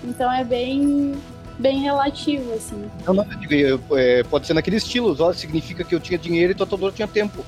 [0.03, 1.15] Então, é bem
[1.57, 2.89] bem relativo, assim.
[3.05, 3.25] Não, não,
[3.97, 7.07] é, pode ser naquele estilo, ó, significa que eu tinha dinheiro e o tatuador tinha
[7.07, 7.43] tempo.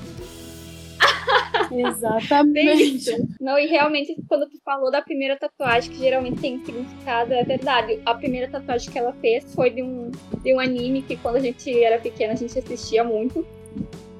[1.72, 3.10] Exatamente.
[3.40, 8.00] Não, e realmente, quando tu falou da primeira tatuagem, que geralmente tem significado, é verdade.
[8.04, 10.10] A primeira tatuagem que ela fez foi de um,
[10.42, 13.46] de um anime que quando a gente era pequena a gente assistia muito.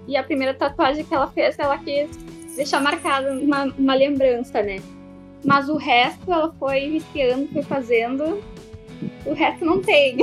[0.07, 2.11] E a primeira tatuagem que ela fez, ela quis
[2.57, 4.77] deixar marcada uma, uma lembrança, né?
[5.45, 8.43] Mas o resto ela foi viciando, foi fazendo.
[9.25, 10.19] O resto não tem.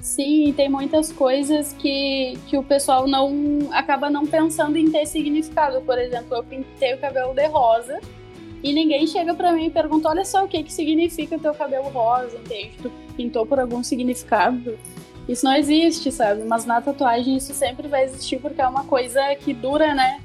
[0.00, 5.80] Sim, tem muitas coisas que, que o pessoal não acaba não pensando em ter significado.
[5.82, 8.00] Por exemplo, eu pintei o cabelo de rosa
[8.62, 11.54] e ninguém chega para mim e pergunta: olha só o que, que significa o teu
[11.54, 12.72] cabelo rosa, entende?
[12.82, 14.78] Tu pintou por algum significado?
[15.28, 16.44] Isso não existe, sabe?
[16.44, 20.20] Mas na tatuagem isso sempre vai existir porque é uma coisa que dura, né?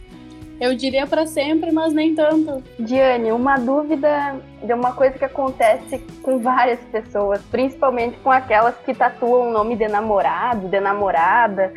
[0.59, 2.61] Eu diria para sempre, mas nem tanto.
[2.77, 8.93] Diane, uma dúvida de uma coisa que acontece com várias pessoas, principalmente com aquelas que
[8.93, 11.73] tatuam o nome de namorado, de namorada.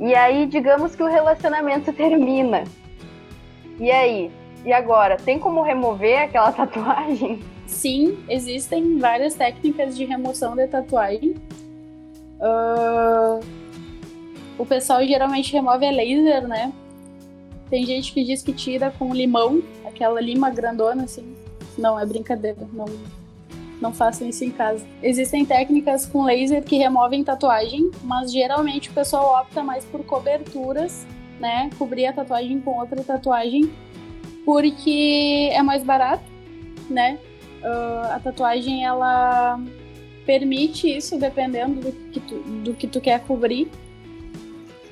[0.00, 2.64] E aí, digamos que o relacionamento termina.
[3.78, 4.30] E aí?
[4.64, 5.18] E agora?
[5.18, 7.40] Tem como remover aquela tatuagem?
[7.66, 11.34] Sim, existem várias técnicas de remoção de tatuagem.
[12.40, 13.40] Uh,
[14.56, 16.72] o pessoal geralmente remove a laser, né?
[17.72, 21.34] Tem gente que diz que tira com limão, aquela lima grandona assim.
[21.78, 22.68] Não, é brincadeira.
[22.70, 22.84] Não,
[23.80, 24.84] não façam isso em casa.
[25.02, 31.06] Existem técnicas com laser que removem tatuagem, mas geralmente o pessoal opta mais por coberturas,
[31.40, 31.70] né?
[31.78, 33.72] Cobrir a tatuagem com outra tatuagem,
[34.44, 36.24] porque é mais barato,
[36.90, 37.18] né?
[37.62, 39.58] Uh, a tatuagem ela
[40.26, 43.70] permite isso dependendo do que tu, do que tu quer cobrir.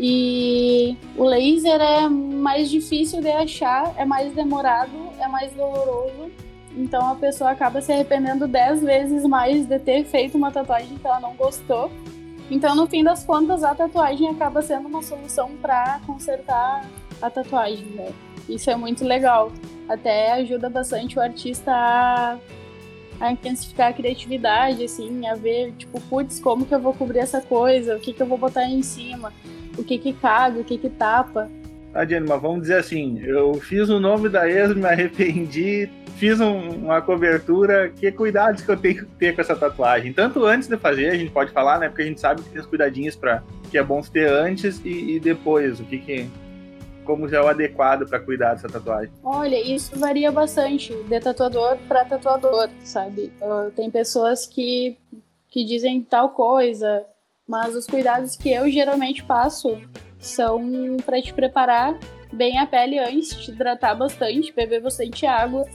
[0.03, 6.31] E o laser é mais difícil de achar, é mais demorado, é mais doloroso.
[6.75, 11.07] Então a pessoa acaba se arrependendo dez vezes mais de ter feito uma tatuagem que
[11.07, 11.91] ela não gostou.
[12.51, 16.85] Então, no fim das contas, a tatuagem acaba sendo uma solução para consertar
[17.21, 18.11] a tatuagem, né?
[18.49, 19.53] Isso é muito legal.
[19.87, 22.39] Até ajuda bastante o artista a,
[23.21, 27.41] a intensificar a criatividade, assim, a ver, tipo, putz, como que eu vou cobrir essa
[27.41, 27.97] coisa?
[27.97, 29.33] O que que eu vou botar em cima?
[29.79, 31.49] O que que cabe, o que que tapa.
[31.93, 36.41] Tá, Jenny, mas vamos dizer assim, eu fiz o nome da ex, me arrependi, fiz
[36.41, 40.13] um, uma cobertura, que cuidados que eu tenho que ter com essa tatuagem?
[40.13, 41.89] Tanto antes de fazer, a gente pode falar, né?
[41.89, 45.17] Porque a gente sabe que tem os cuidadinhos para que é bom ter antes e,
[45.17, 46.31] e depois, o que que
[47.05, 49.13] como já é o adequado para cuidar dessa tatuagem?
[49.25, 53.33] Olha, isso varia bastante de tatuador para tatuador, sabe?
[53.75, 54.97] Tem pessoas que,
[55.49, 57.05] que dizem tal coisa,
[57.51, 59.77] mas os cuidados que eu geralmente passo
[60.21, 61.99] são para te preparar
[62.33, 65.67] bem a pele antes, te hidratar bastante, beber bastante água,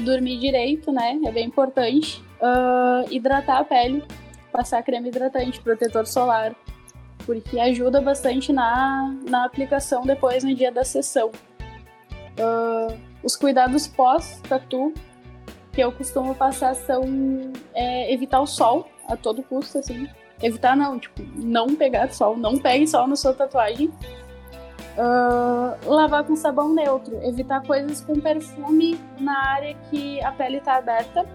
[0.00, 1.20] dormir direito, né?
[1.24, 2.20] É bem importante.
[2.40, 4.02] Uh, hidratar a pele,
[4.50, 6.52] passar creme hidratante, protetor solar,
[7.24, 11.30] porque ajuda bastante na, na aplicação depois no dia da sessão.
[12.40, 14.92] Uh, os cuidados pós-tatu
[15.72, 17.04] que eu costumo passar são
[17.72, 20.08] é, evitar o sol a todo custo, assim.
[20.42, 23.90] Evitar não, tipo, não pegar sol, não pegue sol na sua tatuagem.
[24.96, 30.76] Uh, lavar com sabão neutro, evitar coisas com perfume na área que a pele está
[30.76, 31.26] aberta.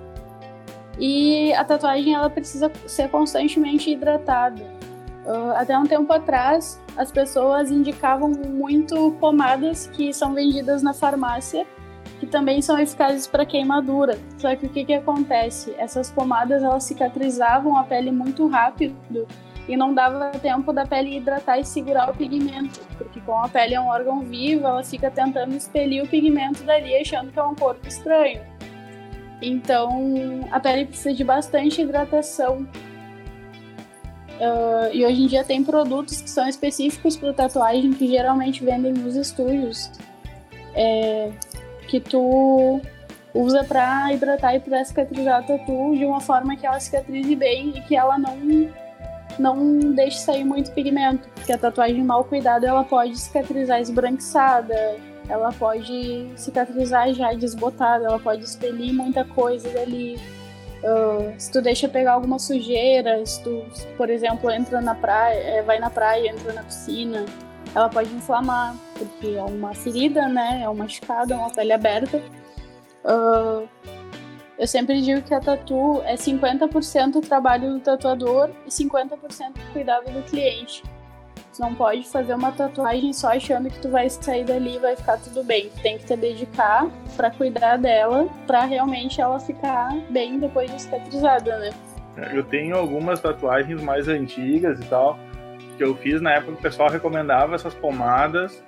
[1.00, 4.62] E a tatuagem ela precisa ser constantemente hidratada.
[5.26, 11.66] Uh, até um tempo atrás, as pessoas indicavam muito pomadas que são vendidas na farmácia,
[12.20, 14.18] que também são eficazes para queimadura.
[14.38, 15.74] Só que o que, que acontece?
[15.78, 19.28] Essas pomadas elas cicatrizavam a pele muito rápido
[19.68, 23.74] e não dava tempo da pele hidratar e segurar o pigmento, porque como a pele
[23.74, 27.56] é um órgão vivo, ela fica tentando expelir o pigmento dali, achando que é um
[27.56, 28.42] corpo estranho.
[29.42, 32.68] Então, a pele precisa de bastante hidratação.
[34.36, 38.94] Uh, e hoje em dia tem produtos que são específicos para tatuagem que geralmente vendem
[38.94, 39.90] nos estúdios,
[40.74, 41.32] é,
[41.88, 42.82] que tu
[43.34, 47.74] usa para hidratar e para cicatrizar a tatu de uma forma que ela cicatrize bem
[47.76, 48.38] e que ela não
[49.38, 54.96] não deixe sair muito pigmento, porque a tatuagem mal cuidada ela pode cicatrizar esbranquiçada,
[55.28, 60.18] ela pode cicatrizar já desbotada, ela pode expelir muita coisa dali.
[60.84, 63.66] Uh, se tu deixa pegar alguma sujeira, se tu,
[63.98, 67.26] por exemplo, entra na praia, é, vai na praia, entra na piscina,
[67.76, 70.62] ela pode inflamar, porque é uma ferida, né?
[70.64, 72.22] É uma é uma pele aberta.
[73.04, 73.68] Uh,
[74.58, 79.10] eu sempre digo que a tatu é 50% trabalho do tatuador e 50%
[79.74, 80.82] cuidado do cliente.
[81.54, 84.96] Tu não pode fazer uma tatuagem só achando que tu vai sair dali e vai
[84.96, 85.70] ficar tudo bem.
[85.70, 90.82] Tu tem que te dedicar para cuidar dela, para realmente ela ficar bem depois de
[90.82, 91.70] cicatrizada, né?
[92.34, 95.20] Eu tenho algumas tatuagens mais antigas e tal,
[95.78, 98.64] que eu fiz na época o pessoal recomendava essas pomadas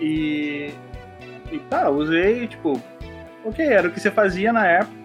[0.00, 0.72] e.
[1.52, 2.80] E tá, usei, tipo,
[3.44, 5.04] ok, era o que você fazia na época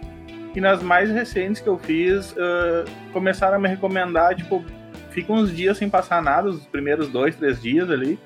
[0.55, 4.63] e nas mais recentes que eu fiz, uh, começaram a me recomendar, tipo,
[5.11, 8.19] fica uns dias sem passar nada, os primeiros dois, três dias ali,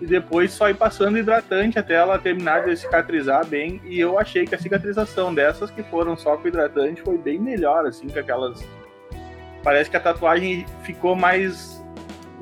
[0.00, 3.80] e depois só ir passando hidratante até ela terminar de cicatrizar bem.
[3.84, 7.86] E eu achei que a cicatrização dessas que foram só com hidratante foi bem melhor,
[7.86, 8.62] assim, que aquelas.
[9.62, 11.73] Parece que a tatuagem ficou mais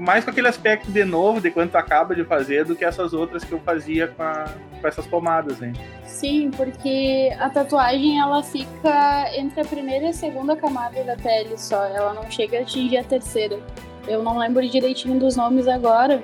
[0.03, 3.13] mais com aquele aspecto de novo, de quando tu acaba de fazer, do que essas
[3.13, 5.73] outras que eu fazia com, a, com essas pomadas, hein?
[6.05, 11.57] Sim, porque a tatuagem ela fica entre a primeira e a segunda camada da pele
[11.57, 13.61] só, ela não chega a atingir a terceira.
[14.09, 16.21] Eu não lembro direitinho dos nomes agora,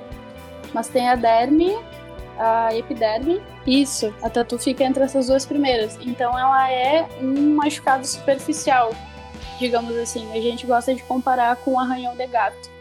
[0.74, 1.78] mas tem a derme,
[2.36, 3.40] a epiderme.
[3.64, 5.96] Isso, a tatu fica entre essas duas primeiras.
[6.04, 8.90] Então ela é um machucado superficial,
[9.60, 10.28] digamos assim.
[10.32, 12.77] A gente gosta de comparar com um arranhão de gato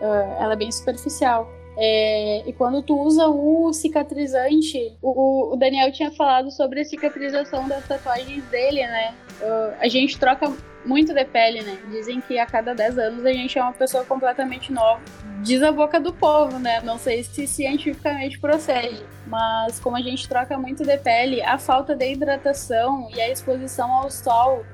[0.00, 1.50] ela é bem superficial.
[1.76, 7.66] É, e quando tu usa o cicatrizante, o, o, Daniel tinha falado sobre a cicatrização
[7.68, 9.14] das tatuagens dele, né?
[9.40, 10.52] Uh, a gente troca
[10.84, 11.78] muito de pele, né?
[11.90, 15.00] Dizem que a cada 10 anos a gente é uma pessoa completamente nova.
[15.42, 16.82] Diz a boca do povo, né?
[16.82, 21.96] Não sei se cientificamente procede, mas como a gente troca muito de pele, a falta
[21.96, 24.64] de hidratação e a exposição ao sol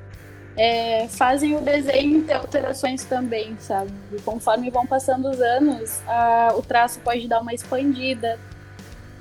[0.57, 3.93] é, fazem o desenho ter alterações também, sabe?
[4.25, 8.39] Conforme vão passando os anos, a, o traço pode dar uma expandida.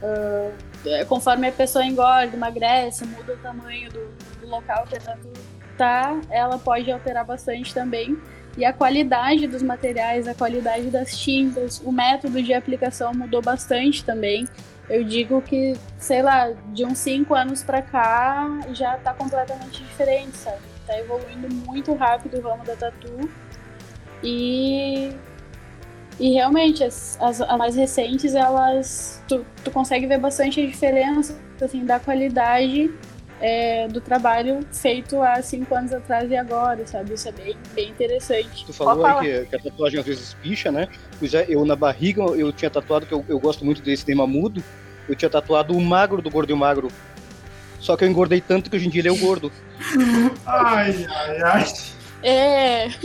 [0.01, 4.07] Uh, conforme a pessoa engorda, emagrece, muda o tamanho do,
[4.39, 5.33] do local que a tatu
[5.77, 8.17] tá, ela pode alterar bastante também.
[8.57, 14.05] E a qualidade dos materiais, a qualidade das tintas, o método de aplicação mudou bastante
[14.05, 14.47] também.
[14.87, 20.37] Eu digo que, sei lá, de uns 5 anos para cá já tá completamente diferente,
[20.37, 20.74] sabe?
[20.85, 23.29] Tá evoluindo muito rápido o ramo da tatu.
[24.23, 25.11] E,
[26.19, 29.21] e realmente, as, as, as mais recentes, elas.
[29.27, 32.91] Tu, tu consegue ver bastante a diferença assim, da qualidade
[33.41, 37.13] é, do trabalho feito há cinco anos atrás e agora, sabe?
[37.13, 38.65] Isso é bem, bem interessante.
[38.65, 40.87] Tu falou aí que, que, a tatuagem às vezes picha, né?
[41.19, 44.25] Pois é, eu na barriga eu tinha tatuado que eu, eu gosto muito desse tema
[44.25, 44.63] mudo.
[45.07, 46.87] eu tinha tatuado o magro do gordo e o magro.
[47.85, 49.51] Só que eu engordei tanto que hoje em dia ele é o gordo.
[50.43, 51.65] ai, ai, ai.
[52.23, 52.87] É.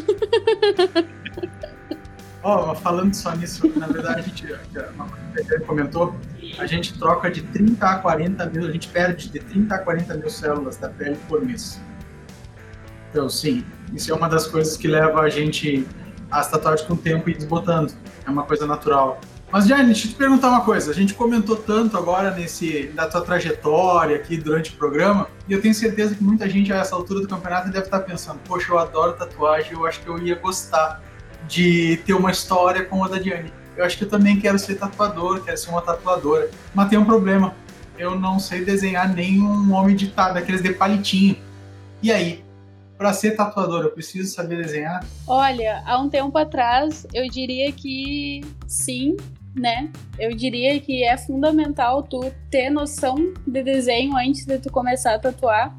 [2.43, 4.47] Ó, oh, falando só nisso, na verdade, a gente,
[4.95, 6.17] uma coisa que comentou,
[6.59, 10.15] a gente troca de 30 a 40 mil, a gente perde de 30 a 40
[10.15, 11.79] mil células da pele por mês.
[13.11, 13.63] Então, sim,
[13.93, 15.87] isso é uma das coisas que leva a gente
[16.31, 17.93] as tatuagens com o tempo e desbotando.
[18.27, 19.21] É uma coisa natural.
[19.53, 20.93] Mas, Jane, deixa eu te perguntar uma coisa.
[20.93, 25.61] A gente comentou tanto agora nesse da tua trajetória aqui durante o programa, e eu
[25.61, 28.79] tenho certeza que muita gente a essa altura do campeonato deve estar pensando: poxa, eu
[28.79, 31.03] adoro tatuagem, eu acho que eu ia gostar
[31.49, 33.53] de ter uma história como a da Diane.
[33.77, 36.49] Eu acho que eu também quero ser tatuador, quero ser uma tatuadora.
[36.73, 37.53] Mas tem um problema:
[37.99, 41.37] eu não sei desenhar nenhum homem de daqueles de palitinho.
[42.01, 42.45] E aí?
[42.97, 45.03] Para ser tatuador, eu preciso saber desenhar?
[45.27, 49.17] Olha, há um tempo atrás eu diria que sim,
[49.55, 49.91] né?
[50.19, 52.21] Eu diria que é fundamental tu
[52.51, 55.77] ter noção de desenho antes de tu começar a tatuar.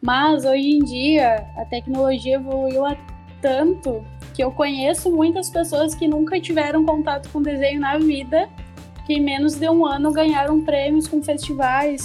[0.00, 2.84] Mas hoje em dia a tecnologia evoluiu
[3.40, 4.04] tanto
[4.34, 8.48] que eu conheço muitas pessoas que nunca tiveram contato com desenho na vida,
[9.06, 12.04] que em menos de um ano ganharam prêmios com festivais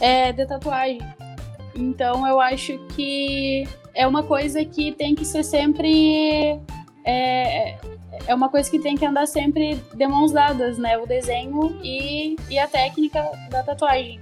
[0.00, 1.00] é, de tatuagem.
[1.74, 6.60] Então eu acho que é uma coisa que tem que ser sempre.
[7.04, 7.76] É,
[8.26, 10.96] é uma coisa que tem que andar sempre de mãos dadas, né?
[10.98, 14.20] O desenho e, e a técnica da tatuagem.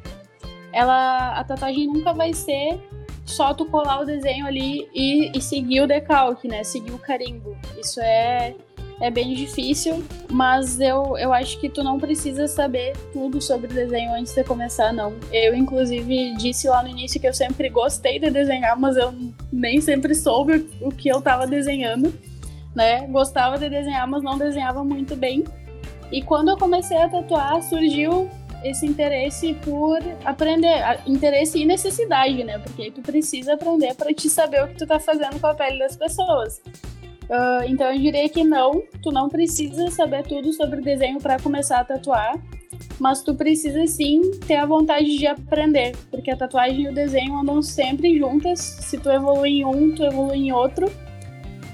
[0.73, 2.81] Ela, a tatuagem nunca vai ser
[3.25, 6.65] só tu colar o desenho ali e, e seguir o decalque, né?
[6.65, 7.57] Seguir o carimbo.
[7.79, 8.55] Isso é
[9.01, 14.15] é bem difícil, mas eu, eu acho que tu não precisa saber tudo sobre desenho
[14.15, 15.15] antes de começar, não.
[15.33, 19.13] Eu, inclusive, disse lá no início que eu sempre gostei de desenhar, mas eu
[19.53, 22.15] nem sempre soube o que eu estava desenhando,
[22.75, 23.07] né?
[23.07, 25.45] Gostava de desenhar, mas não desenhava muito bem.
[26.11, 28.29] E quando eu comecei a tatuar, surgiu
[28.63, 32.59] esse interesse por aprender, interesse e necessidade, né?
[32.59, 35.79] Porque tu precisa aprender para te saber o que tu tá fazendo com a pele
[35.79, 36.63] das pessoas.
[37.25, 41.81] Uh, então eu diria que não, tu não precisa saber tudo sobre desenho para começar
[41.81, 42.39] a tatuar,
[42.99, 47.37] mas tu precisa sim ter a vontade de aprender, porque a tatuagem e o desenho
[47.37, 48.61] andam sempre juntas.
[48.61, 50.87] Se tu evolui em um, tu evolui em outro.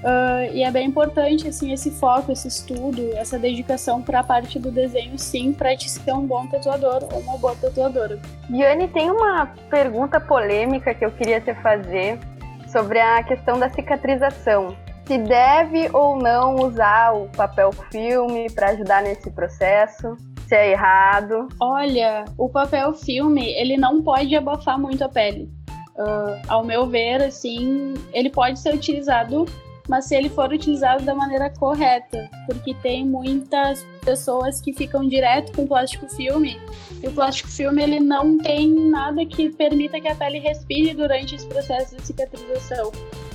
[0.01, 4.57] Uh, e é bem importante assim esse foco, esse estudo, essa dedicação para a parte
[4.57, 8.19] do desenho, sim, para te ser um bom tatuador ou uma boa tatuadora.
[8.49, 12.19] Diane, tem uma pergunta polêmica que eu queria te fazer
[12.67, 14.75] sobre a questão da cicatrização
[15.11, 20.15] se deve ou não usar o papel filme para ajudar nesse processo.
[20.47, 21.49] Se é errado.
[21.59, 25.49] Olha, o papel filme ele não pode abafar muito a pele.
[25.97, 29.45] Uh, ao meu ver, assim, ele pode ser utilizado
[29.91, 35.51] mas se ele for utilizado da maneira correta, porque tem muitas pessoas que ficam direto
[35.51, 36.57] com plástico filme
[37.03, 41.35] e o plástico filme ele não tem nada que permita que a pele respire durante
[41.35, 42.89] esse processo de cicatrização.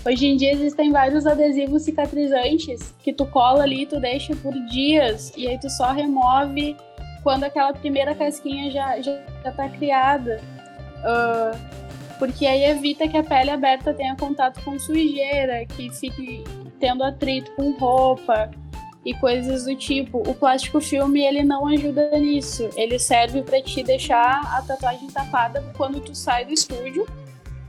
[0.07, 5.34] Hoje em dia existem vários adesivos cicatrizantes que tu cola ali, tu deixa por dias
[5.36, 6.74] e aí tu só remove
[7.22, 9.12] quando aquela primeira casquinha já já,
[9.44, 10.40] já tá criada.
[11.04, 11.76] Uh,
[12.19, 16.45] porque aí evita que a pele aberta tenha contato com sujeira, que fique
[16.79, 18.51] tendo atrito com roupa
[19.05, 20.19] e coisas do tipo.
[20.29, 22.69] O plástico filme ele não ajuda nisso.
[22.77, 27.07] Ele serve para te deixar a tatuagem tapada quando tu sai do estúdio.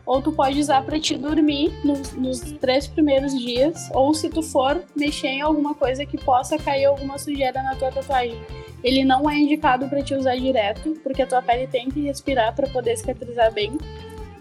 [0.04, 4.41] Ou tu pode usar para te dormir nos, nos, três primeiros dias, ou se tu
[4.41, 8.41] for mexer em alguma coisa que possa cair alguma sujeira na tua tatuagem.
[8.82, 12.56] Ele não é indicado para te usar direto, porque a tua pele tem que respirar
[12.56, 13.78] para poder cicatrizar bem.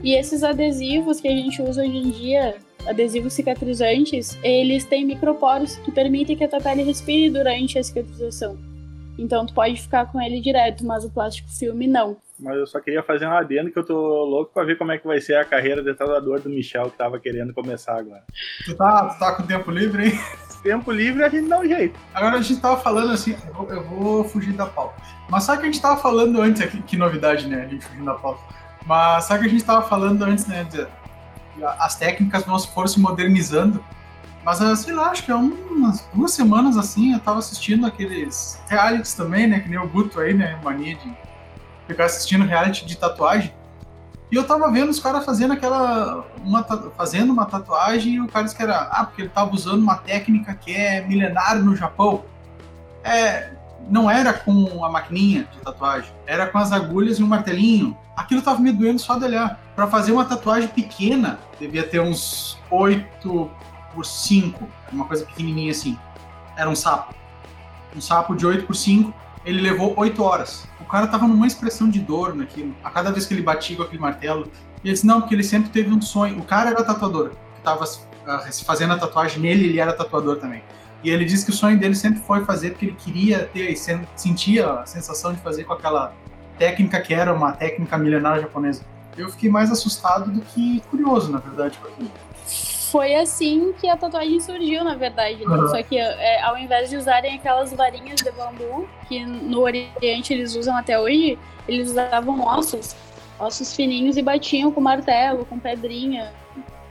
[0.02, 5.76] E esses adesivos que a gente usa hoje em dia, adesivos cicatrizantes, eles têm microporos
[5.76, 8.56] que permitem que a tua pele respire durante a cicatrização.
[9.18, 12.16] Então tu pode ficar com ele direto, mas o plástico filme não.
[12.38, 14.98] Mas eu só queria fazer um adendo que eu tô louco pra ver como é
[14.98, 18.22] que vai ser a carreira de tatuador do Michel que tava querendo começar agora.
[18.66, 20.20] Tu tá, tu tá com tempo livre, hein?
[20.62, 21.98] Tempo livre a gente dá um jeito.
[22.12, 25.00] Agora a gente tava falando assim, eu vou, eu vou fugir da pauta.
[25.30, 27.64] Mas sabe que a gente tava falando antes aqui, que novidade, né?
[27.64, 28.40] A gente fugindo da pauta
[28.86, 30.64] mas sabe que a gente estava falando antes, né?
[30.64, 30.86] De,
[31.78, 33.84] as técnicas não foram se modernizando.
[34.44, 38.60] Mas, ah, sei lá, acho que há umas duas semanas assim, eu estava assistindo aqueles
[38.68, 39.58] realities também, né?
[39.58, 40.58] Que nem o Guto aí, né?
[40.62, 41.12] Mania de
[41.88, 43.52] ficar assistindo reality de tatuagem.
[44.30, 46.24] E eu tava vendo os caras fazendo aquela.
[46.44, 46.62] Uma,
[46.96, 48.82] fazendo uma tatuagem e o cara disse que era.
[48.82, 52.24] Ah, porque ele tava usando uma técnica que é milenária no Japão.
[53.02, 53.50] É,
[53.88, 57.96] não era com a maquininha de tatuagem, era com as agulhas e um martelinho.
[58.16, 59.60] Aquilo tava me doendo só de olhar.
[59.74, 63.50] Para fazer uma tatuagem pequena, devia ter uns 8
[63.94, 65.98] por 5, uma coisa pequenininha assim.
[66.56, 67.14] Era um sapo.
[67.94, 69.12] Um sapo de 8 por 5,
[69.44, 70.66] ele levou 8 horas.
[70.80, 73.82] O cara tava numa expressão de dor naquilo, a cada vez que ele batia com
[73.82, 74.50] aquele martelo.
[74.84, 76.38] Ele disse, não, porque ele sempre teve um sonho.
[76.38, 80.62] O cara era tatuador, que tava uh, fazendo a tatuagem nele, ele era tatuador também.
[81.02, 83.76] E ele disse que o sonho dele sempre foi fazer porque ele queria ter e
[84.16, 86.14] sentia a sensação de fazer com aquela
[86.58, 88.82] técnica que era uma técnica milenar japonesa.
[89.16, 92.10] Eu fiquei mais assustado do que curioso, na verdade, com aquilo
[92.96, 95.44] foi assim que a tatuagem surgiu, na verdade.
[95.44, 95.54] Né?
[95.54, 95.68] Uhum.
[95.68, 100.54] Só que é, ao invés de usarem aquelas varinhas de bambu, que no Oriente eles
[100.54, 101.38] usam até hoje,
[101.68, 102.96] eles usavam ossos,
[103.38, 106.32] ossos fininhos e batiam com martelo, com pedrinha.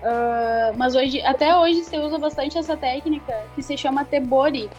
[0.05, 4.69] Uh, mas hoje, até hoje se usa bastante essa técnica que se chama tebori,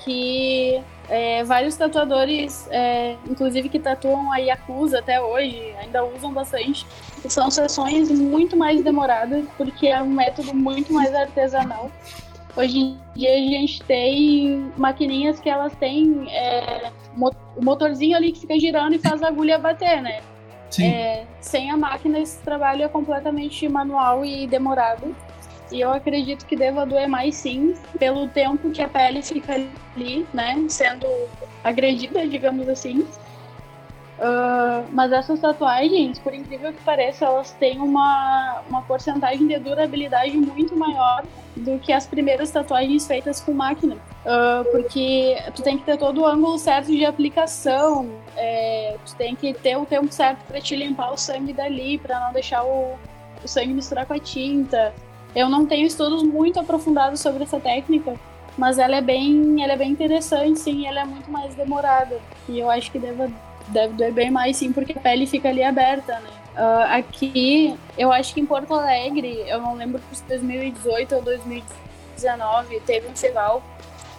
[0.00, 6.86] que é, vários tatuadores, é, inclusive que tatuam a Yakuza até hoje, ainda usam bastante.
[7.26, 11.90] São sessões muito mais demoradas, porque é um método muito mais artesanal.
[12.54, 16.90] Hoje em dia a gente tem maquininhas que elas têm é,
[17.56, 20.20] o motorzinho ali que fica girando e faz a agulha bater, né?
[20.84, 25.14] É, sem a máquina esse trabalho é completamente manual e demorado.
[25.72, 30.26] E eu acredito que deva doer mais sim, pelo tempo que a pele fica ali,
[30.34, 31.06] né, sendo
[31.62, 33.06] agredida, digamos assim.
[34.20, 40.36] Uh, mas essas tatuagens, por incrível que pareça, elas têm uma, uma porcentagem de durabilidade
[40.36, 41.24] muito maior
[41.56, 43.94] do que as primeiras tatuagens feitas com máquina.
[43.94, 49.34] Uh, porque tu tem que ter todo o ângulo certo de aplicação, é, tu tem
[49.34, 52.98] que ter o tempo certo para te limpar o sangue dali, para não deixar o,
[53.42, 54.92] o sangue misturar com a tinta.
[55.34, 58.14] Eu não tenho estudos muito aprofundados sobre essa técnica,
[58.58, 62.20] mas ela é bem, ela é bem interessante, sim, ela é muito mais demorada.
[62.46, 63.32] E eu acho que deve,
[63.68, 66.30] deve doer bem mais, sim, porque a pele fica ali aberta, né?
[66.52, 72.80] Uh, aqui, eu acho que em Porto Alegre, eu não lembro se 2018 ou 2019,
[72.80, 73.62] teve um festival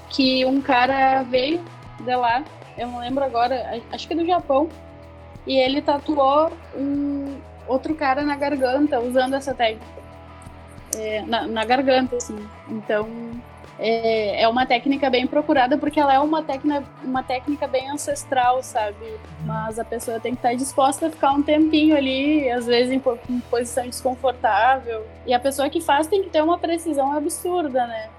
[0.09, 1.63] que um cara veio
[1.99, 2.43] de lá,
[2.77, 4.69] eu não lembro agora, acho que é do Japão,
[5.45, 7.37] e ele tatuou um
[7.67, 10.01] outro cara na garganta usando essa técnica
[10.97, 12.37] é, na, na, garganta, assim.
[12.67, 13.07] Então,
[13.83, 18.61] é, é, uma técnica bem procurada porque ela é uma técnica, uma técnica bem ancestral,
[18.61, 18.95] sabe?
[19.43, 23.01] Mas a pessoa tem que estar disposta a ficar um tempinho ali, às vezes em,
[23.29, 25.03] em posição desconfortável.
[25.25, 28.09] E a pessoa que faz tem que ter uma precisão absurda, né?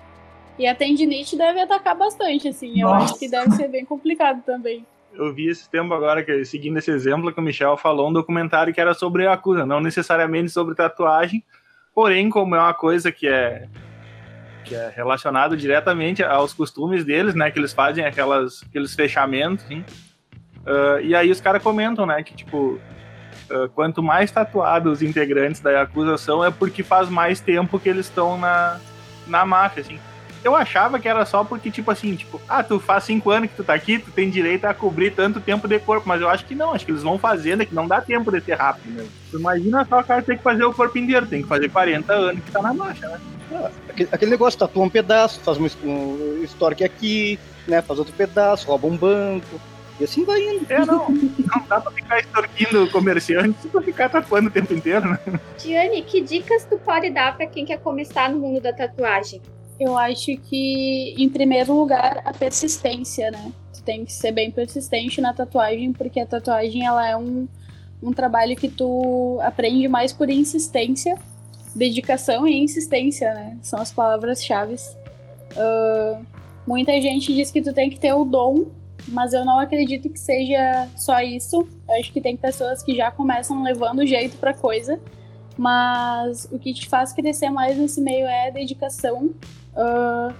[0.58, 2.80] E a tendinite deve atacar bastante, assim.
[2.80, 3.04] Eu Nossa.
[3.04, 4.84] acho que deve ser bem complicado também
[5.14, 8.72] eu vi esse tempo agora, que seguindo esse exemplo que o Michel falou, um documentário
[8.72, 11.44] que era sobre a acusa, não necessariamente sobre tatuagem,
[11.94, 13.68] Porém, como é uma coisa que é
[14.64, 17.50] que é relacionado diretamente aos costumes deles, né?
[17.50, 19.84] Que eles fazem aquelas, aqueles fechamentos, assim.
[20.60, 22.22] Uh, e aí os caras comentam, né?
[22.22, 22.78] Que, tipo,
[23.50, 28.06] uh, quanto mais tatuados os integrantes da acusação é porque faz mais tempo que eles
[28.06, 28.80] estão na,
[29.26, 29.98] na máfia, assim
[30.45, 33.57] eu achava que era só porque, tipo assim, tipo, ah, tu faz cinco anos que
[33.57, 36.45] tu tá aqui, tu tem direito a cobrir tanto tempo de corpo, mas eu acho
[36.45, 38.93] que não, acho que eles vão fazendo, é que não dá tempo de ser rápido
[38.93, 39.11] mesmo.
[39.30, 42.12] Tu imagina só o cara ter que fazer o corpo inteiro, tem que fazer 40
[42.12, 43.20] anos que tá na marcha, né?
[43.53, 48.14] Ah, aquele, aquele, negócio, tatua um pedaço, faz um, um histórico aqui, né, faz outro
[48.14, 49.61] pedaço, rouba um banco,
[50.01, 50.66] e assim vai indo.
[50.68, 51.09] É, não.
[51.09, 55.18] Não dá pra ficar extorquindo comerciante pra ficar tatuando o tempo inteiro, né?
[55.59, 59.40] Diane, que dicas tu pode dar pra quem quer começar no mundo da tatuagem?
[59.78, 63.52] Eu acho que, em primeiro lugar, a persistência, né?
[63.74, 67.48] Tu tem que ser bem persistente na tatuagem, porque a tatuagem ela é um,
[68.02, 71.18] um trabalho que tu aprende mais por insistência,
[71.74, 73.58] dedicação e insistência, né?
[73.62, 74.76] São as palavras-chave.
[75.56, 76.24] Uh,
[76.66, 78.66] muita gente diz que tu tem que ter o dom,
[79.08, 81.66] mas eu não acredito que seja só isso.
[81.88, 85.00] Eu acho que tem pessoas que já começam levando jeito pra coisa,
[85.56, 89.34] mas o que te faz crescer mais nesse meio é dedicação
[89.74, 90.34] Uh,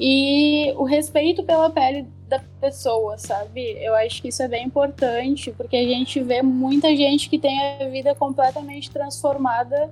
[0.00, 3.76] e o respeito pela pele da pessoa, sabe?
[3.80, 7.60] Eu acho que isso é bem importante, porque a gente vê muita gente que tem
[7.60, 9.90] a vida completamente transformada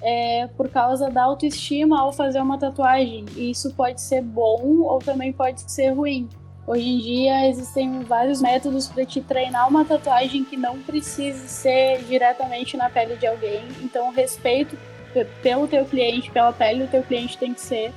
[0.00, 3.26] é, por causa da autoestima ao fazer uma tatuagem.
[3.36, 6.28] E isso pode ser bom ou também pode ser ruim.
[6.66, 12.04] Hoje em dia existem vários métodos para te treinar uma tatuagem que não precise ser
[12.04, 13.62] diretamente na pele de alguém.
[13.82, 14.78] Então, respeito
[15.42, 17.92] pelo teu cliente, pela pele do teu cliente tem que ser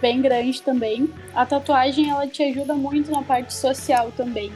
[0.00, 1.12] bem grande também.
[1.34, 4.52] A tatuagem ela te ajuda muito na parte social também,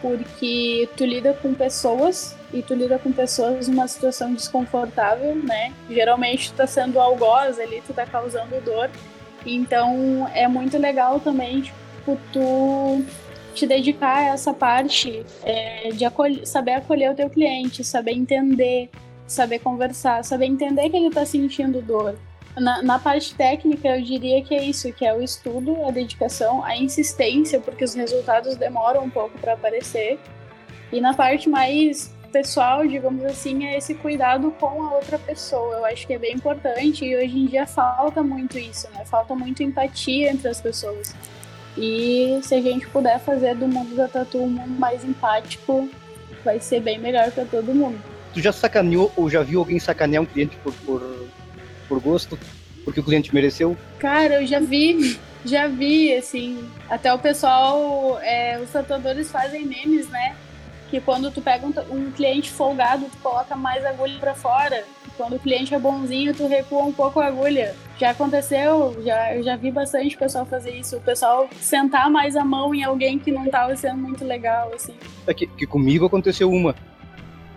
[0.00, 5.72] porque tu lida com pessoas e tu lida com pessoas numa situação desconfortável, né?
[5.88, 8.90] Geralmente tu tá sendo algoz ali, tu tá causando dor.
[9.44, 13.04] Então é muito legal também, tipo, tu
[13.54, 18.88] te dedicar a essa parte é, de acolher, saber acolher o teu cliente, saber entender
[19.32, 22.16] saber conversar, saber entender que ele está sentindo dor.
[22.56, 26.62] Na, na, parte técnica, eu diria que é isso, que é o estudo, a dedicação,
[26.62, 30.18] a insistência, porque os resultados demoram um pouco para aparecer.
[30.92, 35.76] E na parte mais pessoal, digamos assim, é esse cuidado com a outra pessoa.
[35.76, 39.04] Eu acho que é bem importante e hoje em dia falta muito isso, né?
[39.06, 41.14] Falta muito empatia entre as pessoas.
[41.76, 45.88] E se a gente puder fazer do mundo da tatu um mundo mais empático,
[46.44, 48.11] vai ser bem melhor para todo mundo.
[48.32, 51.28] Tu já sacaneou ou já viu alguém sacanear um cliente por, por,
[51.88, 52.38] por gosto?
[52.84, 53.76] Porque o cliente mereceu?
[53.98, 56.64] Cara, eu já vi, já vi, assim.
[56.88, 60.34] Até o pessoal, é, os tatuadores fazem memes, né?
[60.90, 64.84] Que quando tu pega um, um cliente folgado, tu coloca mais agulha para fora.
[65.16, 67.74] Quando o cliente é bonzinho, tu recua um pouco a agulha.
[67.98, 70.96] Já aconteceu, já, eu já vi bastante pessoal fazer isso.
[70.96, 74.94] O pessoal sentar mais a mão em alguém que não tava sendo muito legal, assim.
[75.26, 76.74] É que, que comigo aconteceu uma.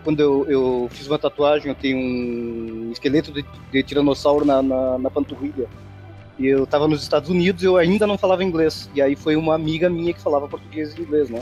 [0.06, 4.98] Quando eu, eu, fiz uma tatuagem, eu tenho um esqueleto de, de tiranossauro na, na,
[4.98, 5.68] na panturrilha.
[6.40, 8.90] E eu tava nos Estados Unidos eu ainda não falava inglês.
[8.94, 11.42] E aí foi uma amiga minha que falava português e inglês, né?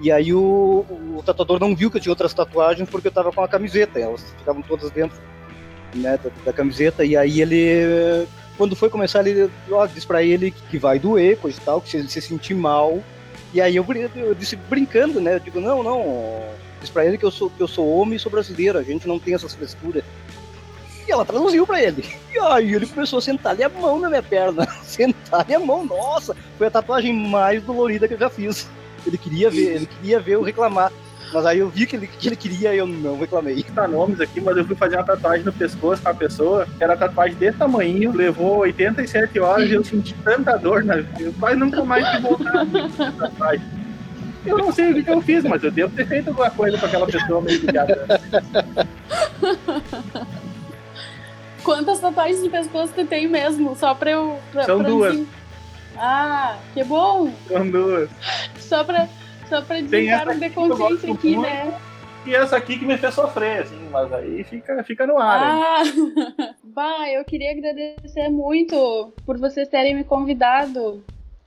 [0.00, 0.84] E aí o,
[1.16, 3.98] o, tatuador não viu que eu tinha outras tatuagens porque eu tava com a camiseta.
[3.98, 5.18] Elas ficavam todas dentro
[5.94, 10.50] né, da, da, camiseta, e aí ele, quando foi começar, ele ó, disse pra ele
[10.50, 13.02] que vai doer, coisa e tal, que se ele se sentir mal,
[13.52, 13.86] e aí eu,
[14.16, 16.44] eu disse brincando, né, eu digo, não, não,
[16.80, 19.06] disse pra ele que eu sou, que eu sou homem e sou brasileiro, a gente
[19.06, 20.02] não tem essas frescuras.
[21.06, 22.04] E ela traduziu pra ele.
[22.32, 24.66] E aí ele começou a sentar-lhe a mão na minha perna.
[24.84, 26.36] Sentar-lhe a mão, nossa!
[26.56, 28.68] Foi a tatuagem mais dolorida que eu já fiz.
[29.06, 30.92] Ele queria ver, ele queria ver eu reclamar.
[31.32, 33.62] Mas aí eu vi que ele, que ele queria e eu não reclamei.
[33.62, 36.96] Tá nomes aqui, mas eu fui fazer uma tatuagem no pescoço com a pessoa, era
[36.96, 41.32] tatuagem desse tamanho, levou 87 horas e eu senti tanta dor na vida.
[41.38, 43.79] Quase nunca mais que voltar a tatuagem.
[44.44, 46.86] Eu não sei o que, eu fiz, mas eu devo ter feito alguma coisa com
[46.86, 48.06] aquela pessoa meio ligada.
[51.62, 53.76] Quantas tatuagens no pescoço tu tem mesmo?
[53.76, 54.38] Só pra eu.
[54.50, 55.26] Pra, São pra duas.
[55.96, 57.30] Ah, que bom!
[57.48, 58.08] São duas.
[58.58, 59.06] Só pra
[59.50, 61.76] só pra dizer um deconsciente aqui, né?
[62.24, 65.42] E essa aqui que me fez sofrer, assim, mas aí fica, fica no ar.
[65.42, 65.82] Ah,
[66.62, 71.02] bah, eu queria agradecer muito por vocês terem me convidado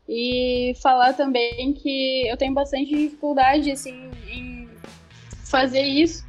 [0.08, 4.70] e falar também que eu tenho bastante dificuldade, assim, em
[5.46, 6.24] fazer isso,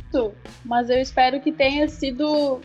[0.65, 2.61] mas eu espero que tenha sido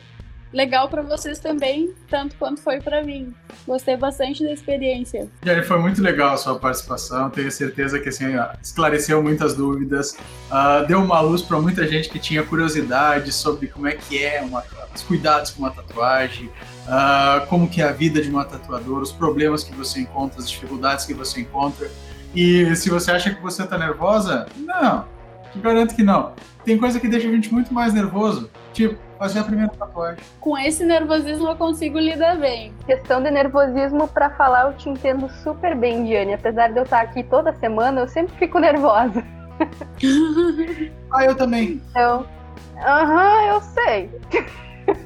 [0.52, 3.34] legal para vocês também, tanto quanto foi para mim.
[3.68, 5.30] Gostei bastante da experiência.
[5.44, 7.30] Jerry, foi muito legal a sua participação.
[7.30, 8.26] Tenho certeza que assim,
[8.62, 10.18] esclareceu muitas dúvidas,
[10.50, 14.42] uh, deu uma luz para muita gente que tinha curiosidade sobre como é que é
[14.42, 14.64] uma,
[15.00, 19.12] os cuidados com uma tatuagem, uh, como que é a vida de uma tatuadora, os
[19.12, 21.90] problemas que você encontra, as dificuldades que você encontra.
[22.36, 25.06] E se você acha que você está nervosa, não,
[25.52, 26.34] te garanto que não.
[26.64, 30.24] Tem coisa que deixa a gente muito mais nervoso, tipo fazer a primeira tatuagem.
[30.40, 32.74] Com esse nervosismo eu consigo lidar bem.
[32.86, 36.34] Questão de nervosismo para falar, eu te entendo super bem, Diane.
[36.34, 39.22] Apesar de eu estar aqui toda semana, eu sempre fico nervosa.
[41.12, 41.82] ah, eu também.
[41.90, 42.26] Então,
[42.78, 44.10] aham, eu sei.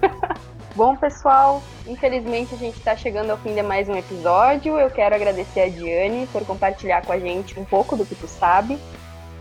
[0.76, 4.80] Bom, pessoal, infelizmente a gente está chegando ao fim de mais um episódio.
[4.80, 8.28] Eu quero agradecer a Diane por compartilhar com a gente um pouco do que tu
[8.28, 8.80] sabe.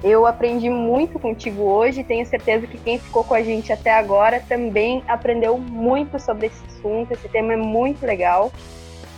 [0.03, 4.43] Eu aprendi muito contigo hoje, tenho certeza que quem ficou com a gente até agora
[4.49, 7.13] também aprendeu muito sobre esse assunto.
[7.13, 8.51] Esse tema é muito legal.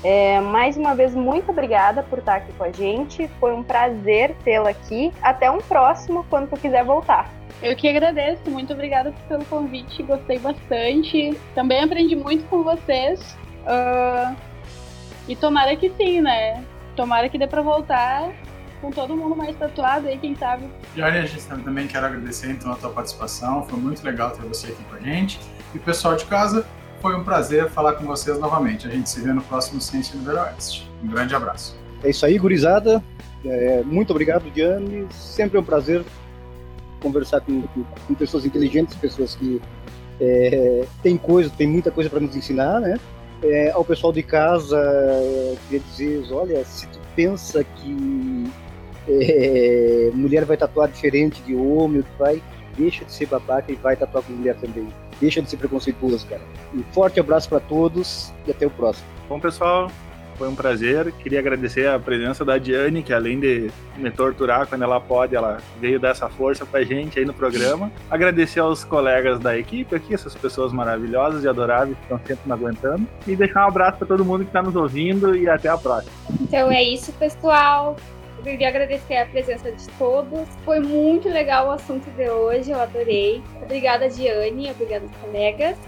[0.04, 3.26] É, mais uma vez, muito obrigada por estar aqui com a gente.
[3.40, 5.10] Foi um prazer tê-la aqui.
[5.22, 7.30] Até um próximo, quando tu quiser voltar.
[7.62, 11.36] Eu que agradeço, muito obrigada pelo convite, gostei bastante.
[11.54, 13.36] Também aprendi muito com vocês.
[13.64, 14.36] Uh,
[15.26, 16.62] e tomara que sim, né?
[16.94, 18.32] Tomara que dê pra voltar
[18.80, 20.68] com todo mundo mais tatuado aí, quem sabe.
[20.94, 24.42] E olha, a gente também quero agradecer então a tua participação, foi muito legal ter
[24.42, 25.40] você aqui com a gente.
[25.74, 26.66] E pessoal de casa,
[27.00, 28.86] foi um prazer falar com vocês novamente.
[28.86, 30.90] A gente se vê no próximo Ciência no Oeste.
[31.02, 31.76] Um grande abraço.
[32.02, 33.02] É isso aí, gurizada.
[33.44, 35.06] É, muito obrigado, Diane.
[35.10, 36.04] Sempre é um prazer
[37.04, 37.62] conversar com,
[38.06, 39.60] com pessoas inteligentes, pessoas que
[40.18, 42.98] é, têm coisa, tem muita coisa para nos ensinar, né?
[43.42, 44.80] É, ao pessoal de casa,
[45.68, 48.50] queria dizer, olha, se tu pensa que
[49.06, 52.42] é, mulher vai tatuar diferente de homem, vai,
[52.76, 54.88] deixa de ser babaca e vai tatuar com mulher também.
[55.20, 56.40] Deixa de ser preconceituoso, cara.
[56.74, 59.06] Um forte abraço para todos e até o próximo.
[59.28, 59.90] Bom, pessoal,
[60.36, 61.12] foi um prazer.
[61.12, 65.58] Queria agradecer a presença da Diane, que além de me torturar quando ela pode, ela
[65.80, 67.90] veio dar essa força pra gente aí no programa.
[68.10, 72.52] Agradecer aos colegas da equipe aqui, essas pessoas maravilhosas e adoráveis que estão sempre me
[72.52, 73.06] aguentando.
[73.26, 76.12] E deixar um abraço para todo mundo que está nos ouvindo e até a próxima.
[76.40, 77.96] Então é isso, pessoal.
[78.38, 80.46] Eu queria agradecer a presença de todos.
[80.64, 83.42] Foi muito legal o assunto de hoje, eu adorei.
[83.62, 85.78] Obrigada, Diane, obrigada, colegas.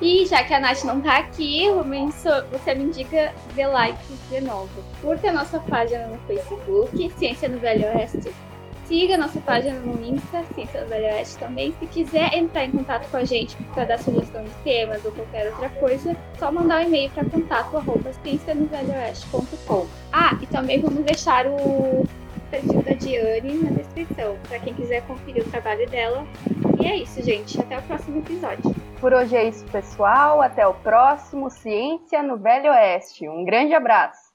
[0.00, 1.64] E já que a Nath não tá aqui,
[2.52, 4.70] você me indica The Likes de novo.
[5.02, 8.32] Curta a nossa página no Facebook, Ciência no Velho Oeste.
[8.86, 11.74] Siga nossa página no Insta, Ciência do Velho Oeste também.
[11.80, 15.48] Se quiser entrar em contato com a gente para dar sugestão de temas ou qualquer
[15.48, 18.10] outra coisa, só mandar um e-mail para contato arroba
[20.12, 22.06] Ah, e também vamos deixar o
[22.50, 26.26] da Diane na descrição, para quem quiser conferir o trabalho dela.
[26.80, 27.60] E é isso, gente.
[27.60, 28.74] Até o próximo episódio.
[29.00, 30.40] Por hoje é isso, pessoal.
[30.40, 33.28] Até o próximo Ciência no Velho Oeste.
[33.28, 34.28] Um grande abraço.